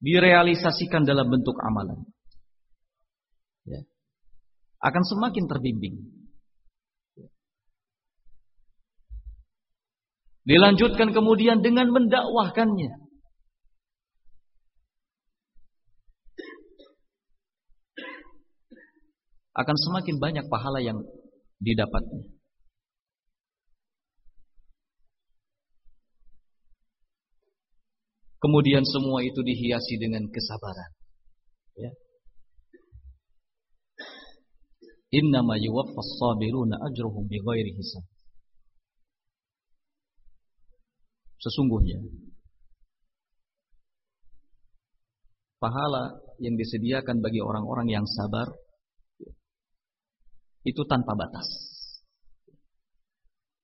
Direalisasikan 0.00 1.04
dalam 1.04 1.28
bentuk 1.28 1.58
amalan. 1.60 2.06
Ya 3.66 3.84
akan 4.82 5.02
semakin 5.06 5.46
terbimbing. 5.46 6.21
Dilanjutkan 10.42 11.14
kemudian 11.14 11.62
dengan 11.62 11.86
mendakwahkannya. 11.94 12.90
Akan 19.52 19.76
semakin 19.76 20.16
banyak 20.18 20.46
pahala 20.48 20.82
yang 20.82 20.98
didapatnya. 21.62 22.32
Kemudian 28.42 28.82
semua 28.82 29.22
itu 29.22 29.38
dihiasi 29.38 30.02
dengan 30.02 30.26
kesabaran. 30.26 30.90
Ya. 31.78 31.90
Innama 35.14 35.54
yuwaffas 35.62 36.10
sabiruna 36.18 36.74
ajruhum 36.90 37.30
bighairi 37.30 37.70
hisab. 37.78 38.02
Sesungguhnya 41.42 41.98
pahala 45.58 46.22
yang 46.38 46.54
disediakan 46.58 47.22
bagi 47.22 47.42
orang-orang 47.42 47.90
yang 47.90 48.06
sabar 48.06 48.50
itu 50.62 50.82
tanpa 50.86 51.18
batas. 51.18 51.46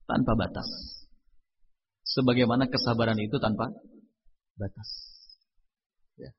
Tanpa 0.07 0.35
batas. 0.35 0.67
Sebagaimana 2.03 2.67
kesabaran 2.67 3.19
itu 3.23 3.39
tanpa 3.39 3.71
batas. 4.59 4.89
Ya. 6.19 6.35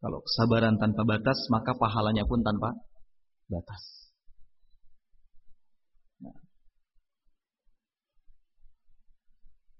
Kalau 0.00 0.24
kesabaran 0.24 0.80
tanpa 0.80 1.04
batas, 1.04 1.36
maka 1.52 1.76
pahalanya 1.76 2.24
pun 2.24 2.40
tanpa 2.40 2.72
batas. 3.52 4.03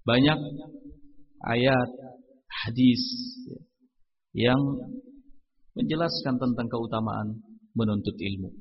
Banyak 0.05 0.39
ayat 1.49 1.89
hadis 2.45 3.01
yang 4.37 4.61
menjelaskan 5.73 6.37
tentang 6.37 6.67
keutamaan 6.69 7.41
menuntut 7.73 8.13
ilmu. 8.13 8.53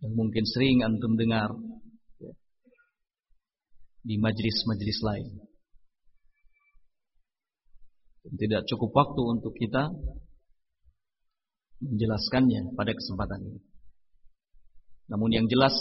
Yang 0.00 0.12
mungkin 0.16 0.44
sering 0.50 0.82
antum 0.82 1.14
dengar 1.14 1.54
di 4.00 4.16
majlis-majlis 4.18 4.98
lain. 5.06 5.28
Tidak 8.26 8.62
cukup 8.74 8.90
waktu 8.90 9.22
untuk 9.38 9.54
kita 9.54 9.92
menjelaskannya 11.80 12.76
pada 12.76 12.92
kesempatan 12.92 13.40
ini. 13.44 13.60
Namun 15.10 15.30
yang 15.34 15.46
jelas 15.50 15.74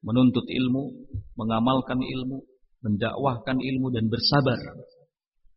menuntut 0.00 0.48
ilmu, 0.48 1.06
mengamalkan 1.36 2.00
ilmu, 2.00 2.40
mendakwahkan 2.80 3.60
ilmu 3.60 3.92
dan 3.92 4.08
bersabar 4.08 4.56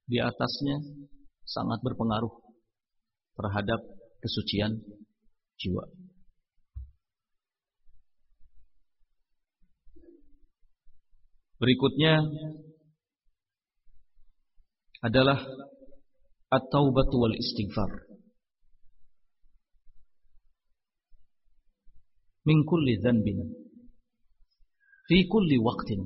di 0.04 0.20
atasnya 0.20 0.84
sangat 1.48 1.80
berpengaruh 1.80 2.34
terhadap 3.40 3.80
kesucian 4.20 4.84
jiwa. 5.56 5.88
Berikutnya 11.64 12.20
adalah 15.00 15.40
at-taubah 16.54 17.10
wal 17.10 17.34
istighfar. 17.34 17.92
Min 22.46 22.68
kulli 22.68 23.00
dhanbin 23.02 23.40
fi 25.08 25.18
kulli 25.26 25.58
waqtin. 25.58 26.02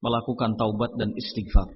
Melakukan 0.00 0.56
taubat 0.56 0.96
dan 0.96 1.12
istighfar. 1.12 1.68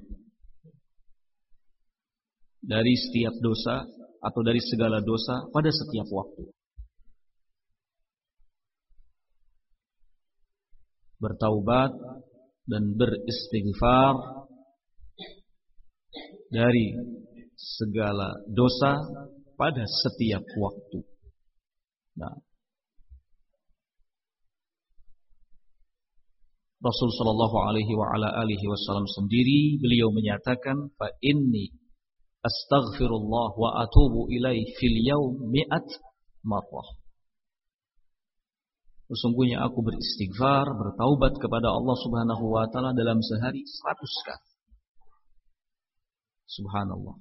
Dari 2.65 2.97
setiap 2.97 3.37
dosa 3.45 3.85
atau 4.25 4.41
dari 4.41 4.61
segala 4.65 5.05
dosa 5.05 5.45
pada 5.53 5.69
setiap 5.69 6.09
waktu. 6.09 6.49
Bertaubat 11.21 11.93
dan 12.65 12.97
beristighfar 12.97 14.44
dari 16.55 16.95
segala 17.59 18.31
dosa 18.47 19.03
pada 19.59 19.83
setiap 19.83 20.47
waktu. 20.55 21.03
Nah, 22.15 22.39
Rasul 26.85 27.11
Shallallahu 27.17 27.57
Alaihi 27.65 27.97
wa 27.97 28.13
ala 28.13 28.29
alihi 28.45 28.69
Wasallam 28.69 29.09
sendiri 29.09 29.81
beliau 29.81 30.13
menyatakan 30.13 30.95
fa 31.01 31.11
inni 31.25 31.73
astaghfirullah 32.45 33.51
wa 33.57 33.81
atubu 33.83 34.29
ilaih 34.29 34.69
fil 34.77 34.99
yaum 35.01 35.49
mi'at 35.49 35.89
marrah. 36.45 36.89
Sesungguhnya 39.09 39.65
aku 39.65 39.81
beristighfar, 39.81 40.77
bertaubat 40.77 41.37
kepada 41.41 41.73
Allah 41.73 41.97
Subhanahu 42.05 42.45
wa 42.53 42.69
taala 42.69 42.93
dalam 42.93 43.17
sehari 43.21 43.65
seratus 43.65 44.15
kali. 44.29 44.54
Subhanallah. 46.45 47.17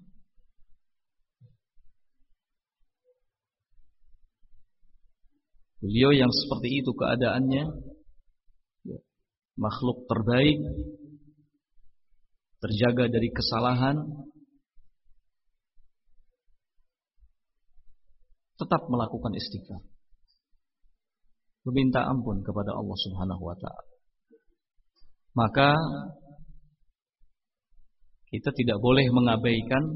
Beliau 5.84 6.16
yang 6.16 6.32
seperti 6.32 6.80
itu 6.80 6.96
keadaannya. 6.96 7.64
Ya, 8.88 9.00
makhluk 9.60 10.08
terbaik. 10.08 10.60
Terjaga 12.64 13.12
dari 13.12 13.28
kesalahan. 13.36 14.00
Tetap 18.56 18.88
melakukan 18.88 19.36
istighfar. 19.36 19.84
Meminta 21.68 22.08
ampun 22.08 22.40
kepada 22.48 22.72
Allah 22.72 22.98
Subhanahu 23.04 23.44
wa 23.44 23.56
taala. 23.60 23.92
Maka 25.36 25.70
kita 28.34 28.50
tidak 28.50 28.82
boleh 28.82 29.06
mengabaikan 29.14 29.94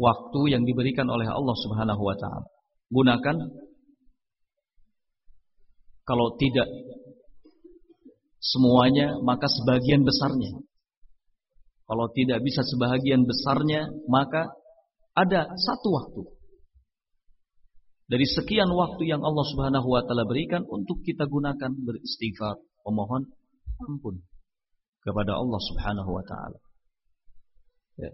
waktu 0.00 0.40
yang 0.48 0.64
diberikan 0.64 1.04
oleh 1.12 1.28
Allah 1.28 1.52
Subhanahu 1.52 2.00
wa 2.00 2.16
taala. 2.16 2.48
Gunakan 2.88 3.36
kalau 6.08 6.32
tidak 6.40 6.64
semuanya 8.40 9.20
maka 9.20 9.52
sebagian 9.52 10.00
besarnya. 10.00 10.64
Kalau 11.84 12.08
tidak 12.16 12.40
bisa 12.40 12.64
sebagian 12.64 13.28
besarnya 13.28 13.92
maka 14.08 14.48
ada 15.12 15.52
satu 15.60 15.88
waktu 15.92 16.22
dari 18.08 18.24
sekian 18.24 18.72
waktu 18.72 19.12
yang 19.12 19.20
Allah 19.20 19.44
Subhanahu 19.52 19.88
wa 19.92 20.00
taala 20.08 20.24
berikan 20.24 20.64
untuk 20.68 21.04
kita 21.04 21.28
gunakan 21.28 21.72
beristighfar, 21.84 22.64
memohon 22.88 23.28
ampun 23.82 24.22
kepada 25.04 25.36
Allah 25.36 25.60
Subhanahu 25.60 26.10
wa 26.14 26.24
taala. 26.24 26.60
Ya. 28.00 28.10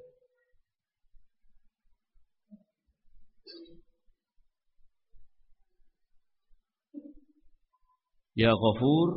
Ya 8.34 8.50
Ghafur, 8.56 9.08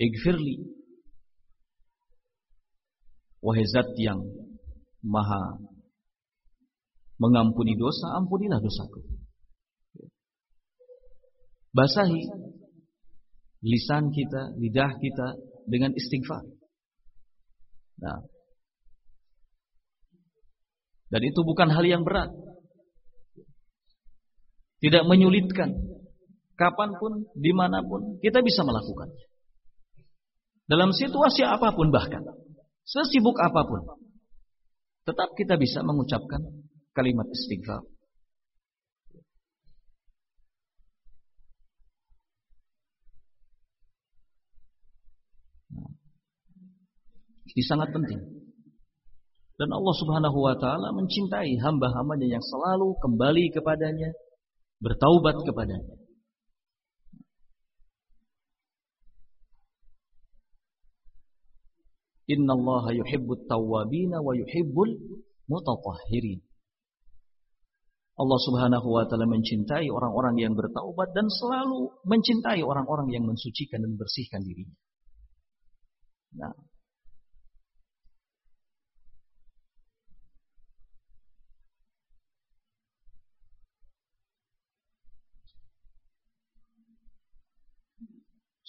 igfirli. 0.00 0.66
Wahai 3.42 3.66
zat 3.66 3.90
yang 3.98 4.22
maha 5.02 5.58
mengampuni 7.18 7.74
dosa, 7.74 8.18
ampunilah 8.22 8.62
dosaku. 8.62 9.02
Basahi 11.74 12.22
lisan 13.62 14.10
kita, 14.10 14.54
lidah 14.58 14.98
kita 14.98 15.38
dengan 15.70 15.94
istighfar. 15.94 16.42
Nah, 18.02 18.18
dan 21.12 21.22
itu 21.28 21.44
bukan 21.44 21.68
hal 21.68 21.84
yang 21.84 22.08
berat. 22.08 22.32
Tidak 24.80 25.04
menyulitkan 25.06 25.76
kapan 26.56 26.96
pun, 26.96 27.28
di 27.36 27.52
mana 27.52 27.84
pun, 27.84 28.18
kita 28.18 28.40
bisa 28.40 28.64
melakukannya. 28.64 29.26
Dalam 30.66 30.90
situasi 30.96 31.44
apa 31.44 31.76
pun 31.76 31.92
bahkan, 31.92 32.24
sesibuk 32.88 33.36
apa 33.38 33.60
pun, 33.68 33.84
tetap 35.04 35.36
kita 35.36 35.60
bisa 35.60 35.84
mengucapkan 35.84 36.40
kalimat 36.96 37.28
istighfar. 37.28 37.84
Nah, 45.76 45.92
ini 47.52 47.62
sangat 47.68 47.92
penting. 47.92 48.20
Dan 49.60 49.68
Allah 49.68 49.94
Subhanahu 49.94 50.38
wa 50.40 50.56
taala 50.56 50.96
mencintai 50.96 51.60
hamba-hambanya 51.60 52.40
yang 52.40 52.44
selalu 52.44 52.96
kembali 52.98 53.52
kepadanya, 53.52 54.10
bertaubat 54.80 55.36
kepadanya. 55.44 56.00
Innallaha 62.32 62.96
yuhibbut 62.96 63.44
tawwabina 63.44 64.24
wa 64.24 64.32
yuhibbul 64.32 64.96
mutatahhirin. 65.52 66.40
Allah 68.16 68.38
Subhanahu 68.40 68.88
wa 68.88 69.04
taala 69.04 69.28
mencintai 69.28 69.92
orang-orang 69.92 70.40
yang 70.40 70.56
bertaubat 70.56 71.12
dan 71.12 71.28
selalu 71.28 71.92
mencintai 72.08 72.64
orang-orang 72.64 73.12
yang 73.12 73.28
mensucikan 73.28 73.84
dan 73.84 74.00
bersihkan 74.00 74.40
dirinya. 74.40 74.76
Nah, 76.32 76.52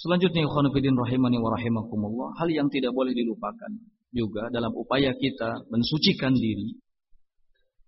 Selanjutnya 0.04 0.44
ikhwanufidin 0.44 1.00
rahimani 1.00 1.40
wa 1.40 1.56
rahimakumullah, 1.56 2.36
hal 2.36 2.52
yang 2.52 2.68
tidak 2.68 2.92
boleh 2.92 3.16
dilupakan 3.16 3.72
juga 4.12 4.52
dalam 4.52 4.76
upaya 4.76 5.16
kita 5.16 5.64
mensucikan 5.72 6.36
diri 6.36 6.76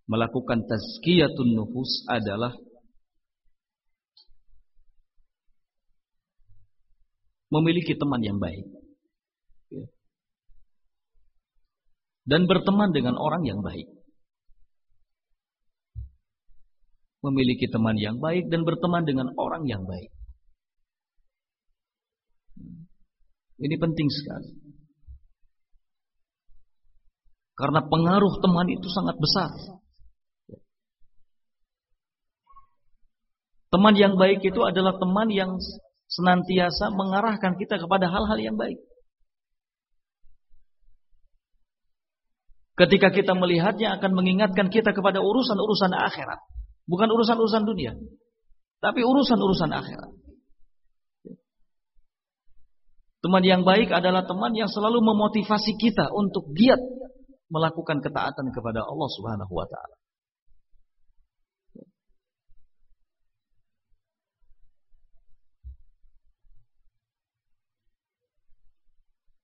melakukan 0.08 0.64
tazkiyatun 0.64 1.60
nufus 1.60 2.08
adalah 2.08 2.56
memiliki 7.52 8.00
teman 8.00 8.24
yang 8.24 8.40
baik. 8.40 8.64
Ya. 9.76 9.86
Dan 12.32 12.48
berteman 12.48 12.96
dengan 12.96 13.20
orang 13.20 13.44
yang 13.44 13.60
baik. 13.60 13.92
Memiliki 17.28 17.68
teman 17.68 18.00
yang 18.00 18.24
baik 18.24 18.48
dan 18.48 18.64
berteman 18.64 19.04
dengan 19.04 19.36
orang 19.36 19.68
yang 19.68 19.84
baik. 19.84 20.16
Ini 23.56 23.76
penting 23.80 24.08
sekali. 24.12 24.52
Karena 27.56 27.80
pengaruh 27.88 28.44
teman 28.44 28.68
itu 28.68 28.88
sangat 28.92 29.16
besar. 29.16 29.48
Teman 33.72 33.96
yang 33.96 34.20
baik 34.20 34.44
itu 34.44 34.60
adalah 34.64 35.00
teman 35.00 35.32
yang 35.32 35.56
senantiasa 36.12 36.92
mengarahkan 36.92 37.56
kita 37.56 37.80
kepada 37.80 38.12
hal-hal 38.12 38.40
yang 38.40 38.56
baik. 38.60 38.80
Ketika 42.76 43.08
kita 43.08 43.32
melihatnya 43.32 43.96
akan 43.96 44.12
mengingatkan 44.12 44.68
kita 44.68 44.92
kepada 44.92 45.24
urusan-urusan 45.24 45.96
akhirat. 45.96 46.44
Bukan 46.92 47.08
urusan-urusan 47.08 47.64
dunia. 47.64 47.96
Tapi 48.84 49.00
urusan-urusan 49.00 49.72
akhirat. 49.72 50.12
Teman 53.26 53.42
yang 53.42 53.66
baik 53.66 53.90
adalah 53.90 54.22
teman 54.22 54.54
yang 54.54 54.70
selalu 54.70 55.02
memotivasi 55.02 55.82
kita 55.82 56.14
untuk 56.14 56.46
giat 56.54 56.78
melakukan 57.50 57.98
ketaatan 57.98 58.54
kepada 58.54 58.86
Allah 58.86 59.10
Subhanahu 59.18 59.50
wa 59.50 59.66
taala. 59.66 59.98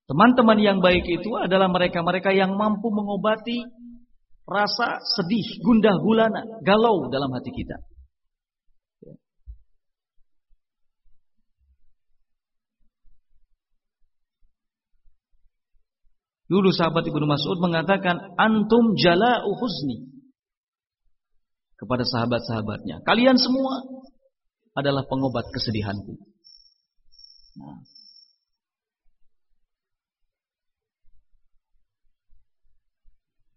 Teman-teman 0.05 0.61
yang 0.61 0.77
baik 0.77 1.09
itu 1.09 1.33
adalah 1.41 1.65
mereka-mereka 1.65 2.37
yang 2.37 2.53
mampu 2.53 2.85
mengobati 2.93 3.65
rasa 4.45 5.01
sedih, 5.17 5.57
gundah 5.65 5.97
gulana, 5.97 6.45
galau 6.61 7.09
dalam 7.09 7.33
hati 7.33 7.49
kita. 7.49 7.90
Dulu 16.51 16.67
sahabat 16.75 17.07
Ibnu 17.07 17.23
Mas'ud 17.23 17.63
mengatakan 17.63 18.35
antum 18.35 18.99
jala'u 18.99 19.55
huzni 19.55 20.11
kepada 21.79 22.03
sahabat-sahabatnya. 22.03 22.99
Kalian 23.07 23.39
semua 23.39 23.87
adalah 24.75 25.07
pengobat 25.07 25.47
kesedihanku. 25.55 26.19
Nah. 27.55 27.79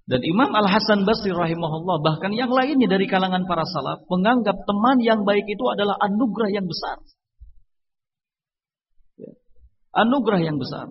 Dan 0.04 0.20
Imam 0.22 0.54
Al-Hasan 0.54 1.02
Basri 1.02 1.34
rahimahullah 1.34 1.98
bahkan 1.98 2.30
yang 2.30 2.52
lainnya 2.52 2.86
dari 2.86 3.10
kalangan 3.10 3.42
para 3.48 3.66
salaf 3.66 4.06
menganggap 4.06 4.54
teman 4.68 5.02
yang 5.02 5.26
baik 5.26 5.48
itu 5.50 5.64
adalah 5.66 5.98
anugerah 5.98 6.50
yang 6.52 6.68
besar. 6.70 7.02
Ya. 9.18 9.32
Anugerah 9.98 10.40
yang 10.46 10.62
besar. 10.62 10.86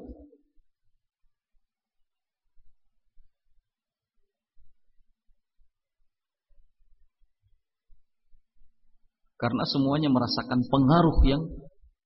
Karena 9.44 9.68
semuanya 9.68 10.08
merasakan 10.08 10.64
pengaruh 10.72 11.20
yang 11.28 11.44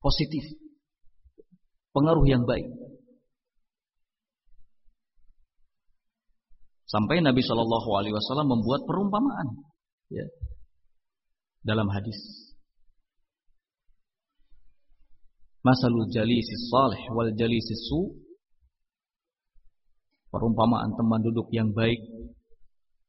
positif. 0.02 0.42
Pengaruh 1.94 2.26
yang 2.26 2.50
baik. 2.50 2.66
Sampai 6.90 7.22
Nabi 7.22 7.46
Shallallahu 7.46 7.90
Alaihi 7.94 8.18
Wasallam 8.18 8.58
membuat 8.58 8.90
perumpamaan 8.90 9.70
ya, 10.10 10.26
dalam 11.62 11.86
hadis. 11.94 12.18
Masalul 15.62 16.10
jalisi 16.10 16.58
salih 16.74 17.06
wal 17.14 17.38
jalisi 17.38 17.78
su 17.78 18.18
Perumpamaan 20.28 20.92
teman 20.98 21.22
duduk 21.24 21.48
yang 21.56 21.72
baik 21.72 22.02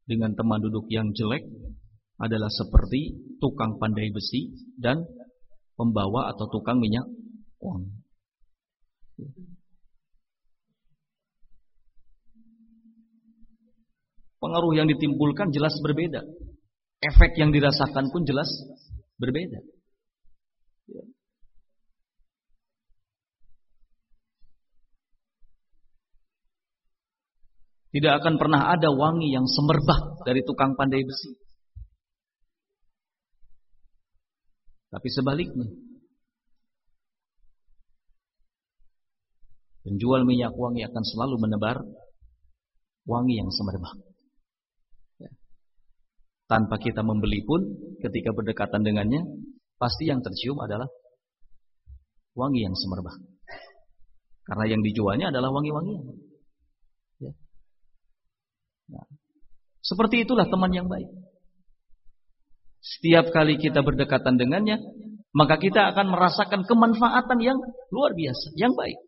dengan 0.06 0.36
teman 0.38 0.62
duduk 0.62 0.86
yang 0.86 1.10
jelek 1.16 1.42
adalah 2.18 2.50
seperti 2.50 3.14
tukang 3.38 3.78
pandai 3.78 4.10
besi 4.10 4.50
dan 4.74 5.06
pembawa 5.78 6.34
atau 6.34 6.50
tukang 6.50 6.82
minyak 6.82 7.06
uang. 7.62 7.86
pengaruh 14.38 14.72
yang 14.74 14.86
ditimbulkan 14.88 15.50
jelas 15.50 15.74
berbeda. 15.82 16.22
Efek 16.98 17.38
yang 17.38 17.54
dirasakan 17.54 18.10
pun 18.10 18.26
jelas 18.26 18.48
berbeda. 19.18 19.62
Tidak 27.88 28.12
akan 28.20 28.34
pernah 28.36 28.68
ada 28.68 28.92
wangi 28.92 29.32
yang 29.32 29.48
semerbak 29.48 30.22
dari 30.28 30.44
tukang 30.44 30.76
pandai 30.76 31.02
besi. 31.02 31.47
Tapi 34.88 35.08
sebaliknya, 35.12 35.68
penjual 39.84 40.24
minyak 40.24 40.56
wangi 40.56 40.84
akan 40.88 41.04
selalu 41.04 41.36
menebar 41.44 41.84
wangi 43.04 43.36
yang 43.36 43.52
semerbak 43.52 43.96
tanpa 46.48 46.80
kita 46.80 47.04
membeli 47.04 47.44
pun 47.44 47.60
ketika 48.00 48.32
berdekatan 48.32 48.80
dengannya 48.80 49.20
pasti 49.76 50.08
yang 50.08 50.24
tercium 50.24 50.56
adalah 50.64 50.88
wangi 52.32 52.64
yang 52.64 52.72
semerbak. 52.72 53.14
Karena 54.48 54.64
yang 54.64 54.80
dijualnya 54.80 55.28
adalah 55.28 55.52
wangi-wangian. 55.52 56.08
Ya. 57.20 57.32
Nah, 58.96 59.04
seperti 59.84 60.24
itulah 60.24 60.48
teman 60.48 60.72
yang 60.72 60.88
baik. 60.88 61.06
Setiap 62.78 63.34
kali 63.34 63.58
kita 63.58 63.82
berdekatan 63.82 64.38
dengannya, 64.38 64.78
maka 65.34 65.60
kita 65.60 65.92
akan 65.92 66.14
merasakan 66.14 66.64
kemanfaatan 66.64 67.38
yang 67.42 67.58
luar 67.92 68.14
biasa, 68.14 68.54
yang 68.56 68.72
baik. 68.74 68.98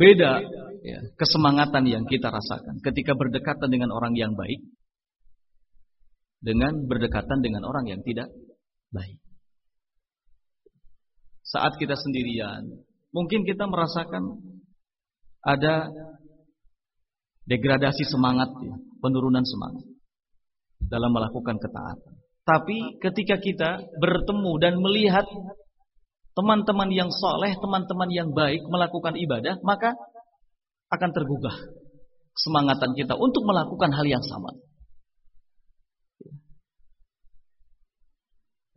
Beda 0.00 0.40
ya, 0.80 0.98
kesemangatan 1.20 1.84
yang 1.84 2.08
kita 2.08 2.32
rasakan 2.32 2.80
ketika 2.80 3.12
berdekatan 3.12 3.68
dengan 3.68 3.92
orang 3.92 4.16
yang 4.16 4.32
baik 4.32 4.64
dengan 6.40 6.88
berdekatan 6.88 7.44
dengan 7.44 7.68
orang 7.68 7.84
yang 7.84 8.00
tidak 8.00 8.32
baik. 8.88 9.20
Saat 11.50 11.82
kita 11.82 11.98
sendirian, 11.98 12.62
mungkin 13.10 13.42
kita 13.42 13.66
merasakan 13.66 14.38
ada 15.42 15.90
degradasi 17.50 18.06
semangat, 18.06 18.54
ya, 18.62 18.76
penurunan 19.02 19.42
semangat 19.42 19.82
dalam 20.86 21.10
melakukan 21.10 21.58
ketaatan. 21.58 22.14
Tapi 22.46 23.02
ketika 23.02 23.36
kita 23.42 23.70
bertemu 23.98 24.52
dan 24.62 24.74
melihat 24.78 25.26
teman-teman 26.38 26.90
yang 26.94 27.10
soleh, 27.10 27.58
teman-teman 27.58 28.10
yang 28.14 28.30
baik 28.30 28.62
melakukan 28.70 29.18
ibadah, 29.18 29.58
maka 29.66 29.94
akan 30.90 31.10
tergugah 31.14 31.54
semangatan 32.34 32.94
kita 32.94 33.14
untuk 33.18 33.42
melakukan 33.42 33.90
hal 33.90 34.06
yang 34.06 34.22
sama. 34.22 34.54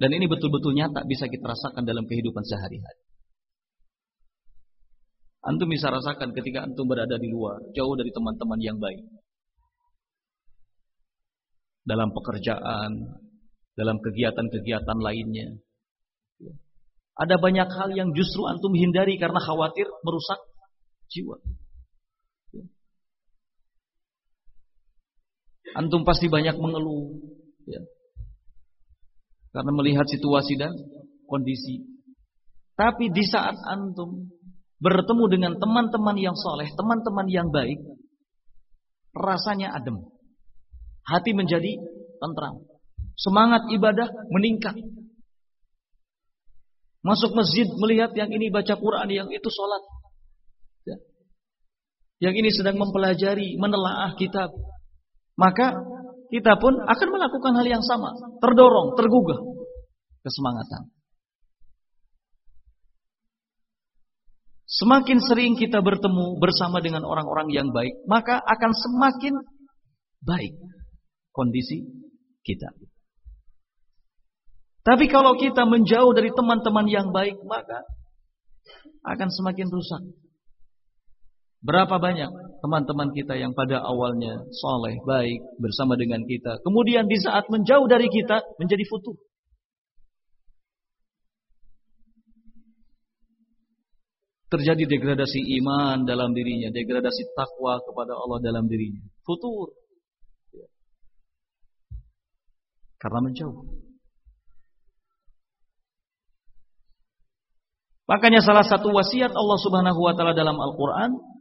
Dan 0.03 0.19
ini 0.19 0.27
betul-betul 0.27 0.75
nyata 0.75 1.07
bisa 1.07 1.31
kita 1.31 1.47
rasakan 1.47 1.87
dalam 1.87 2.03
kehidupan 2.03 2.43
sehari-hari. 2.43 3.07
Antum 5.47 5.71
bisa 5.71 5.87
rasakan 5.87 6.35
ketika 6.35 6.67
antum 6.67 6.91
berada 6.91 7.15
di 7.15 7.31
luar, 7.31 7.63
jauh 7.71 7.95
dari 7.95 8.11
teman-teman 8.11 8.59
yang 8.59 8.83
baik. 8.83 8.99
Dalam 11.87 12.11
pekerjaan, 12.11 13.15
dalam 13.79 14.03
kegiatan-kegiatan 14.03 14.99
lainnya. 14.99 15.55
Ada 17.15 17.39
banyak 17.39 17.69
hal 17.71 17.95
yang 17.95 18.11
justru 18.11 18.43
antum 18.43 18.75
hindari 18.75 19.15
karena 19.15 19.39
khawatir 19.39 19.87
merusak 20.03 20.43
jiwa. 21.15 21.39
Antum 25.79 26.03
pasti 26.03 26.27
banyak 26.27 26.59
mengeluh. 26.59 27.23
Ya. 27.71 27.79
Karena 29.53 29.71
melihat 29.71 30.09
situasi 30.09 30.57
dan 30.57 30.73
kondisi. 31.29 31.85
Tapi 32.73 33.13
di 33.13 33.21
saat 33.21 33.53
antum 33.69 34.33
bertemu 34.81 35.23
dengan 35.29 35.53
teman-teman 35.61 36.17
yang 36.17 36.33
soleh, 36.33 36.67
teman-teman 36.73 37.29
yang 37.29 37.53
baik, 37.53 37.77
rasanya 39.13 39.77
adem. 39.77 40.01
Hati 41.05 41.37
menjadi 41.37 41.77
tentram. 42.17 42.65
Semangat 43.13 43.69
ibadah 43.69 44.09
meningkat. 44.33 44.73
Masuk 47.05 47.35
masjid 47.35 47.67
melihat 47.77 48.15
yang 48.17 48.31
ini 48.31 48.49
baca 48.49 48.73
Quran, 48.73 49.07
yang 49.11 49.29
itu 49.29 49.49
sholat. 49.51 49.83
Ya. 50.87 50.97
Yang 52.25 52.33
ini 52.41 52.49
sedang 52.55 52.79
mempelajari, 52.79 53.59
menelaah 53.59 54.15
kitab. 54.15 54.49
Maka 55.35 55.77
kita 56.33 56.57
pun 56.57 56.81
akan 56.81 57.07
melakukan 57.13 57.53
hal 57.61 57.67
yang 57.69 57.85
sama. 57.85 58.09
Terdorong, 58.41 58.97
tergugah. 58.97 59.37
Kesemangatan. 60.25 60.89
Semakin 64.65 65.21
sering 65.21 65.53
kita 65.53 65.85
bertemu 65.85 66.41
bersama 66.41 66.81
dengan 66.81 67.05
orang-orang 67.05 67.53
yang 67.53 67.69
baik, 67.69 68.01
maka 68.09 68.41
akan 68.41 68.73
semakin 68.73 69.37
baik 70.25 70.57
kondisi 71.29 71.85
kita. 72.41 72.73
Tapi 74.81 75.05
kalau 75.13 75.37
kita 75.37 75.69
menjauh 75.69 76.17
dari 76.17 76.33
teman-teman 76.33 76.89
yang 76.89 77.13
baik, 77.13 77.37
maka 77.45 77.85
akan 79.05 79.29
semakin 79.29 79.69
rusak. 79.69 80.01
Berapa 81.63 81.95
banyak 81.95 82.59
teman-teman 82.59 83.15
kita 83.15 83.39
yang 83.39 83.55
pada 83.55 83.79
awalnya 83.79 84.35
soleh, 84.51 84.99
baik, 85.07 85.39
bersama 85.63 85.95
dengan 85.95 86.19
kita. 86.27 86.59
Kemudian 86.59 87.07
di 87.07 87.15
saat 87.15 87.47
menjauh 87.47 87.87
dari 87.87 88.11
kita, 88.11 88.43
menjadi 88.59 88.83
futuh. 88.83 89.15
Terjadi 94.51 94.85
degradasi 94.85 95.39
iman 95.63 96.03
dalam 96.03 96.35
dirinya, 96.35 96.67
degradasi 96.69 97.31
takwa 97.31 97.79
kepada 97.79 98.11
Allah 98.11 98.39
dalam 98.43 98.67
dirinya. 98.67 99.01
Futur. 99.23 99.71
Karena 102.99 103.19
menjauh. 103.23 103.59
Makanya 108.03 108.43
salah 108.43 108.67
satu 108.67 108.91
wasiat 108.91 109.31
Allah 109.31 109.59
Subhanahu 109.63 109.99
wa 109.99 110.13
taala 110.15 110.35
dalam 110.35 110.59
Al-Qur'an, 110.59 111.32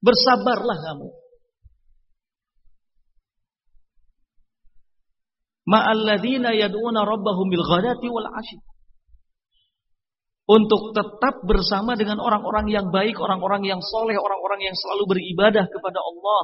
bersabarlah 0.00 0.78
kamu. 0.80 1.08
Ma'alladzina 5.70 6.50
yad'una 6.56 7.06
rabbahum 7.06 7.46
bil 7.46 7.62
ghadati 7.62 8.08
wal 8.10 8.26
'ashi. 8.26 8.58
Untuk 10.50 10.90
tetap 10.98 11.46
bersama 11.46 11.94
dengan 11.94 12.18
orang-orang 12.18 12.66
yang 12.74 12.90
baik, 12.90 13.14
orang-orang 13.22 13.62
yang 13.62 13.78
soleh, 13.78 14.18
orang-orang 14.18 14.66
yang 14.66 14.74
selalu 14.74 15.14
beribadah 15.14 15.62
kepada 15.70 16.00
Allah. 16.02 16.42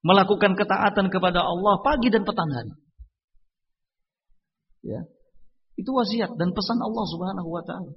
Melakukan 0.00 0.56
ketaatan 0.56 1.12
kepada 1.12 1.44
Allah 1.44 1.84
pagi 1.84 2.08
dan 2.08 2.24
petang 2.24 2.48
hari. 2.48 2.72
Ya. 4.80 5.04
Itu 5.76 5.92
wasiat 5.92 6.32
dan 6.40 6.56
pesan 6.56 6.80
Allah 6.80 7.04
Subhanahu 7.12 7.48
wa 7.52 7.60
taala. 7.60 7.92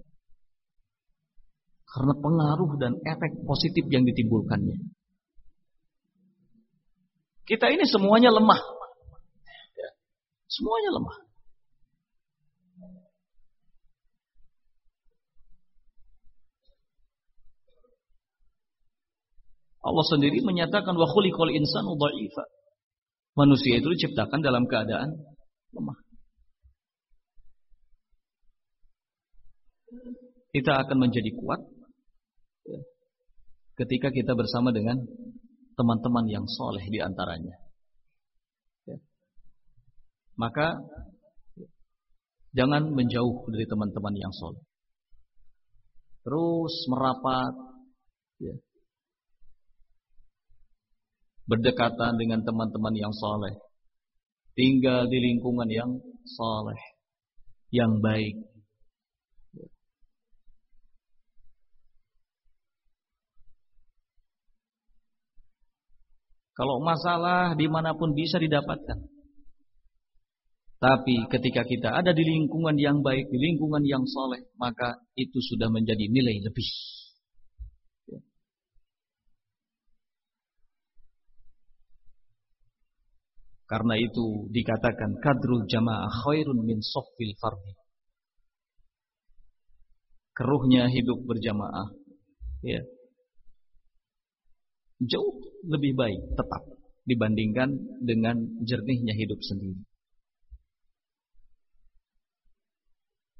Karena 1.94 2.14
pengaruh 2.18 2.72
dan 2.82 2.98
efek 3.06 3.46
positif 3.46 3.86
yang 3.94 4.02
ditimbulkannya. 4.02 4.82
Kita 7.46 7.70
ini 7.70 7.86
semuanya 7.86 8.34
lemah. 8.34 8.58
Ya. 9.78 9.90
Semuanya 10.50 10.90
lemah. 10.98 11.18
Allah 19.84 20.06
sendiri 20.08 20.40
menyatakan 20.42 20.98
wa 20.98 21.06
khuliqal 21.06 21.52
insanu 21.54 21.94
dha'ifa. 21.94 22.44
Manusia 23.38 23.78
itu 23.78 23.92
diciptakan 23.94 24.42
dalam 24.42 24.66
keadaan 24.66 25.14
lemah. 25.78 25.98
kita 30.54 30.86
akan 30.86 31.10
menjadi 31.10 31.34
kuat 31.34 31.66
ketika 33.80 34.14
kita 34.14 34.38
bersama 34.38 34.70
dengan 34.70 35.02
teman-teman 35.74 36.26
yang 36.30 36.46
soleh 36.46 36.86
di 36.86 37.02
antaranya. 37.02 37.58
Ya. 38.86 38.98
Maka 40.38 40.78
jangan 42.54 42.94
menjauh 42.94 43.50
dari 43.50 43.66
teman-teman 43.66 44.14
yang 44.14 44.34
soleh. 44.34 44.62
Terus 46.24 46.74
merapat, 46.88 47.54
ya. 48.40 48.56
berdekatan 51.44 52.16
dengan 52.16 52.46
teman-teman 52.48 52.96
yang 52.96 53.12
soleh 53.12 53.58
tinggal 54.54 55.10
di 55.10 55.18
lingkungan 55.18 55.70
yang 55.70 55.92
saleh, 56.26 56.80
yang 57.74 58.00
baik. 58.00 58.38
Kalau 66.54 66.78
masalah 66.86 67.58
di 67.58 67.66
mana 67.66 67.98
pun 67.98 68.14
bisa 68.14 68.38
didapatkan. 68.38 69.10
Tapi 70.84 71.16
ketika 71.32 71.64
kita 71.64 71.90
ada 71.96 72.12
di 72.12 72.22
lingkungan 72.28 72.76
yang 72.76 73.00
baik, 73.00 73.32
di 73.32 73.40
lingkungan 73.40 73.88
yang 73.88 74.04
soleh, 74.04 74.44
maka 74.60 75.00
itu 75.16 75.40
sudah 75.40 75.72
menjadi 75.72 76.12
nilai 76.12 76.44
lebih. 76.44 76.70
Karena 83.64 83.96
itu 83.98 84.52
dikatakan 84.54 85.18
kadrul 85.24 85.66
jamaah 85.66 86.12
khairun 86.28 86.62
min 86.62 86.78
soffil 86.84 87.34
fardi. 87.42 87.74
Keruhnya 90.36 90.92
hidup 90.94 91.26
berjamaah. 91.26 91.90
Ya. 92.62 92.86
Jauh 95.10 95.36
lebih 95.68 95.96
baik 95.96 96.22
tetap 96.36 96.64
dibandingkan 97.04 98.00
dengan 98.00 98.40
jernihnya 98.64 99.16
hidup 99.16 99.40
sendiri. 99.44 99.84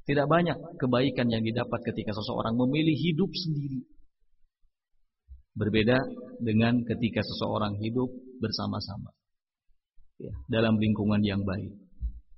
Tidak 0.04 0.28
banyak 0.28 0.76
kebaikan 0.76 1.32
yang 1.32 1.48
didapat 1.48 1.80
ketika 1.88 2.12
seseorang 2.12 2.60
memilih 2.60 2.92
hidup 2.92 3.32
sendiri. 3.32 3.88
Berbeda 5.56 5.96
dengan 6.44 6.84
ketika 6.84 7.24
seseorang 7.24 7.80
hidup 7.80 8.12
bersama-sama 8.42 9.14
ya, 10.18 10.34
dalam 10.50 10.76
lingkungan 10.82 11.22
yang 11.24 11.46
baik 11.46 11.72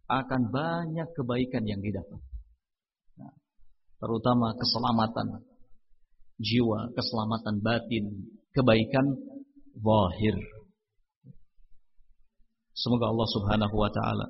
akan 0.06 0.52
banyak 0.54 1.10
kebaikan 1.18 1.66
yang 1.66 1.82
didapat. 1.82 2.22
Nah, 3.18 3.34
terutama 3.98 4.54
keselamatan 4.54 5.42
jiwa, 6.38 6.92
keselamatan 6.94 7.64
batin, 7.64 8.06
kebaikan 8.56 9.06
zahir. 9.76 10.36
Semoga 12.76 13.12
Allah 13.12 13.28
Subhanahu 13.36 13.76
wa 13.76 13.92
taala 13.92 14.28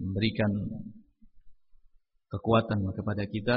memberikan 0.00 0.52
kekuatan 2.32 2.80
kepada 2.96 3.24
kita 3.28 3.56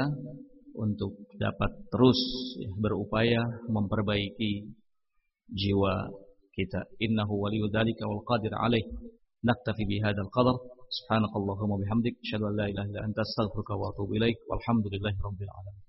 untuk 0.76 1.16
dapat 1.40 1.72
terus 1.88 2.20
ya, 2.60 2.68
berupaya 2.76 3.40
memperbaiki 3.72 4.68
jiwa 5.48 6.12
kita. 6.52 6.84
Innahu 7.00 7.48
waliyyu 7.48 7.72
dzalika 7.72 8.04
wal 8.04 8.24
qadir 8.28 8.52
alaih. 8.52 8.84
Naktafi 9.44 9.84
bihadzal 9.88 10.28
qadar. 10.32 10.56
Subhanakallahumma 10.86 11.80
bihamdik. 11.80 12.20
Asyhadu 12.20 12.52
an 12.52 12.54
la 12.60 12.66
ilaha 12.68 12.86
illa 12.88 13.00
anta 13.08 13.20
astaghfiruka 13.24 13.72
wa 13.76 13.92
atubu 13.92 14.16
ilaik. 14.20 14.36
Walhamdulillahi 14.48 15.16
rabbil 15.20 15.52
alamin 15.52 15.85